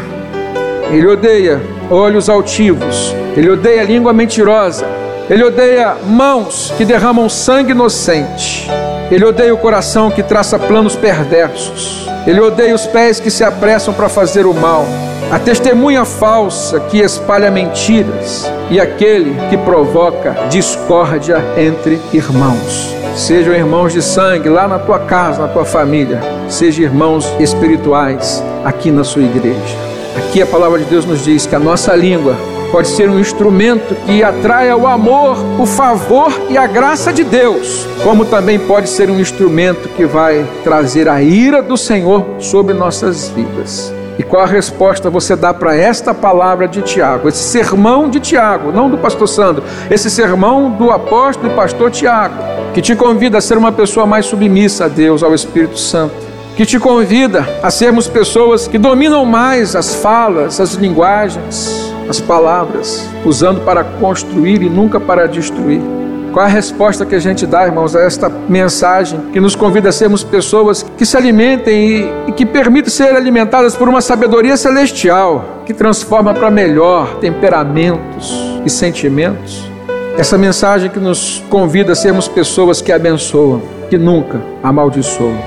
Ele 0.91 1.07
odeia 1.07 1.59
olhos 1.89 2.29
altivos, 2.29 3.15
ele 3.35 3.49
odeia 3.49 3.83
língua 3.83 4.13
mentirosa, 4.13 4.85
ele 5.27 5.43
odeia 5.43 5.95
mãos 6.05 6.71
que 6.77 6.85
derramam 6.85 7.27
sangue 7.27 7.71
inocente, 7.71 8.69
ele 9.09 9.25
odeia 9.25 9.51
o 9.51 9.57
coração 9.57 10.11
que 10.11 10.21
traça 10.21 10.59
planos 10.59 10.95
perversos, 10.95 12.07
ele 12.27 12.39
odeia 12.39 12.75
os 12.75 12.85
pés 12.85 13.19
que 13.19 13.31
se 13.31 13.43
apressam 13.43 13.95
para 13.95 14.07
fazer 14.07 14.45
o 14.45 14.53
mal, 14.53 14.85
a 15.31 15.39
testemunha 15.39 16.05
falsa 16.05 16.79
que 16.79 16.99
espalha 16.99 17.49
mentiras 17.49 18.47
e 18.69 18.79
aquele 18.79 19.35
que 19.49 19.57
provoca 19.57 20.35
discórdia 20.47 21.43
entre 21.57 21.99
irmãos. 22.13 23.00
Sejam 23.15 23.53
irmãos 23.53 23.93
de 23.93 24.01
sangue 24.01 24.49
lá 24.49 24.67
na 24.67 24.79
tua 24.79 24.99
casa, 24.99 25.41
na 25.41 25.47
tua 25.47 25.65
família, 25.65 26.21
sejam 26.49 26.85
irmãos 26.85 27.25
espirituais 27.39 28.43
aqui 28.63 28.89
na 28.89 29.03
sua 29.03 29.21
igreja. 29.21 29.77
Aqui 30.17 30.41
a 30.41 30.45
palavra 30.45 30.79
de 30.79 30.85
Deus 30.85 31.05
nos 31.05 31.23
diz 31.23 31.45
que 31.45 31.55
a 31.55 31.59
nossa 31.59 31.93
língua 31.95 32.35
pode 32.71 32.87
ser 32.87 33.09
um 33.09 33.19
instrumento 33.19 33.95
que 34.05 34.23
atraia 34.23 34.75
o 34.77 34.87
amor, 34.87 35.37
o 35.59 35.65
favor 35.65 36.31
e 36.49 36.57
a 36.57 36.65
graça 36.65 37.11
de 37.11 37.23
Deus, 37.23 37.85
como 38.01 38.25
também 38.25 38.57
pode 38.57 38.89
ser 38.89 39.09
um 39.09 39.19
instrumento 39.19 39.89
que 39.89 40.05
vai 40.05 40.45
trazer 40.63 41.09
a 41.09 41.21
ira 41.21 41.61
do 41.61 41.77
Senhor 41.77 42.25
sobre 42.39 42.73
nossas 42.73 43.27
vidas. 43.29 43.93
E 44.19 44.23
qual 44.23 44.43
a 44.43 44.47
resposta 44.47 45.09
você 45.09 45.35
dá 45.35 45.53
para 45.53 45.75
esta 45.75 46.13
palavra 46.13 46.67
de 46.67 46.81
Tiago, 46.81 47.29
esse 47.29 47.43
sermão 47.43 48.09
de 48.09 48.19
Tiago, 48.19 48.71
não 48.71 48.89
do 48.89 48.97
pastor 48.97 49.27
Sandro, 49.27 49.63
esse 49.89 50.09
sermão 50.09 50.69
do 50.71 50.91
apóstolo 50.91 51.51
e 51.51 51.55
pastor 51.55 51.89
Tiago, 51.91 52.35
que 52.73 52.81
te 52.81 52.95
convida 52.95 53.37
a 53.37 53.41
ser 53.41 53.57
uma 53.57 53.71
pessoa 53.71 54.05
mais 54.05 54.25
submissa 54.25 54.85
a 54.85 54.87
Deus, 54.87 55.23
ao 55.23 55.33
Espírito 55.33 55.77
Santo, 55.77 56.13
que 56.55 56.65
te 56.65 56.77
convida 56.79 57.47
a 57.63 57.71
sermos 57.71 58.07
pessoas 58.07 58.67
que 58.67 58.77
dominam 58.77 59.25
mais 59.25 59.75
as 59.75 59.95
falas, 59.95 60.59
as 60.59 60.73
linguagens, 60.73 61.91
as 62.09 62.19
palavras, 62.19 63.09
usando 63.25 63.61
para 63.61 63.83
construir 63.83 64.61
e 64.61 64.69
nunca 64.69 64.99
para 64.99 65.27
destruir. 65.27 66.00
Qual 66.31 66.45
é 66.45 66.49
a 66.49 66.51
resposta 66.51 67.05
que 67.05 67.13
a 67.13 67.19
gente 67.19 67.45
dá, 67.45 67.65
irmãos, 67.65 67.95
a 67.95 68.01
esta 68.01 68.29
mensagem 68.29 69.19
que 69.33 69.39
nos 69.39 69.53
convida 69.55 69.89
a 69.89 69.91
sermos 69.91 70.23
pessoas 70.23 70.83
que 70.97 71.05
se 71.05 71.17
alimentem 71.17 72.09
e, 72.27 72.31
que 72.31 72.45
permitam 72.45 72.89
ser 72.89 73.15
alimentadas 73.15 73.75
por 73.75 73.89
uma 73.89 74.01
sabedoria 74.01 74.55
celestial 74.55 75.63
que 75.65 75.73
transforma 75.73 76.33
para 76.33 76.49
melhor 76.49 77.15
temperamentos 77.19 78.33
e 78.65 78.69
sentimentos? 78.69 79.69
Essa 80.17 80.37
mensagem 80.37 80.89
que 80.89 80.99
nos 80.99 81.43
convida 81.49 81.91
a 81.91 81.95
sermos 81.95 82.27
pessoas 82.27 82.81
que 82.81 82.91
abençoam, 82.91 83.61
que 83.89 83.97
nunca 83.97 84.41
amaldiçoam. 84.63 85.37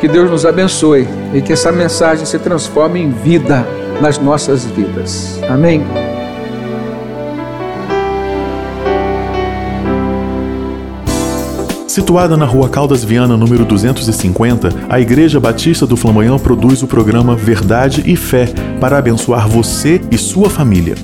Que 0.00 0.08
Deus 0.08 0.30
nos 0.30 0.44
abençoe 0.44 1.06
e 1.32 1.40
que 1.40 1.52
essa 1.52 1.70
mensagem 1.70 2.26
se 2.26 2.38
transforme 2.38 3.00
em 3.00 3.10
vida 3.10 3.64
nas 4.00 4.18
nossas 4.18 4.64
vidas. 4.64 5.40
Amém? 5.48 5.82
Situada 11.94 12.36
na 12.36 12.44
rua 12.44 12.68
Caldas 12.68 13.04
Viana, 13.04 13.36
número 13.36 13.64
250, 13.64 14.68
a 14.88 14.98
Igreja 14.98 15.38
Batista 15.38 15.86
do 15.86 15.96
Flamboyant 15.96 16.40
produz 16.40 16.82
o 16.82 16.88
programa 16.88 17.36
Verdade 17.36 18.02
e 18.04 18.16
Fé 18.16 18.46
para 18.80 18.98
abençoar 18.98 19.48
você 19.48 20.00
e 20.10 20.18
sua 20.18 20.50
família. 20.50 20.96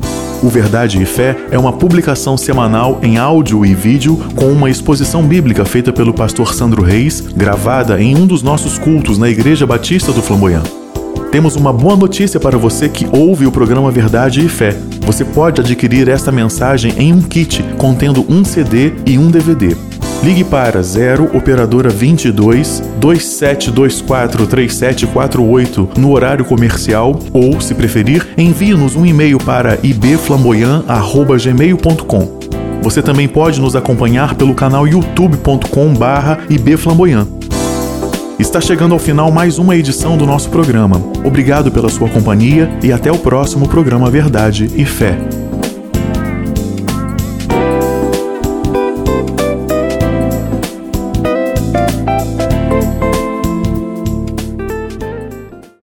O 0.43 0.49
Verdade 0.49 1.01
e 1.01 1.07
Fé 1.07 1.37
é 1.53 1.57
uma 1.57 1.73
publicação 1.73 2.37
semanal 2.37 2.99
em 3.05 3.19
áudio 3.19 3.65
e 3.65 3.73
vídeo 3.73 4.17
com 4.35 4.47
uma 4.47 4.69
exposição 4.69 5.23
bíblica 5.23 5.65
feita 5.65 5.93
pelo 5.93 6.13
pastor 6.13 6.53
Sandro 6.53 6.83
Reis, 6.83 7.21
gravada 7.21 8.03
em 8.03 8.17
um 8.17 8.27
dos 8.27 8.43
nossos 8.43 8.77
cultos 8.77 9.17
na 9.17 9.29
Igreja 9.31 9.65
Batista 9.65 10.11
do 10.11 10.21
Flamboyant. 10.21 10.67
Temos 11.31 11.55
uma 11.55 11.73
boa 11.73 11.95
notícia 11.95 12.41
para 12.41 12.59
você 12.59 12.89
que 12.89 13.07
ouve 13.13 13.47
o 13.47 13.53
programa 13.53 13.93
Verdade 13.93 14.45
e 14.45 14.49
Fé. 14.49 14.77
Você 15.07 15.25
pode 15.25 15.61
adquirir 15.61 16.09
esta 16.09 16.33
mensagem 16.33 16.93
em 16.99 17.13
um 17.13 17.23
kit 17.23 17.63
contendo 17.79 18.27
um 18.29 18.45
CD 18.45 18.93
e 19.07 19.17
um 19.17 19.31
DVD. 19.31 19.90
Ligue 20.23 20.45
para 20.45 20.83
0 20.83 21.31
operadora 21.35 21.89
22 21.89 22.83
2724 22.99 24.47
3748 24.47 25.89
no 25.97 26.13
horário 26.13 26.45
comercial 26.45 27.19
ou, 27.33 27.59
se 27.59 27.75
preferir, 27.75 28.29
envie-nos 28.37 28.95
um 28.97 29.07
e-mail 29.07 29.39
para 29.39 29.79
ibflamboyant@gmail.com. 29.83 32.39
Você 32.83 33.01
também 33.03 33.27
pode 33.27 33.59
nos 33.61 33.75
acompanhar 33.75 34.35
pelo 34.35 34.55
canal 34.55 34.87
youtube.com/ibflamboyant. 34.87 37.27
Está 38.39 38.61
chegando 38.61 38.93
ao 38.93 38.99
final 38.99 39.31
mais 39.31 39.59
uma 39.59 39.75
edição 39.75 40.19
do 40.19 40.27
nosso 40.27 40.51
programa. 40.51 41.01
Obrigado 41.25 41.71
pela 41.71 41.89
sua 41.89 42.11
companhia 42.11 42.71
e 42.83 42.93
até 42.93 43.11
o 43.11 43.17
próximo 43.19 43.67
programa 43.69 44.11
Verdade 44.11 44.71
e 44.75 44.85
Fé. 44.85 45.17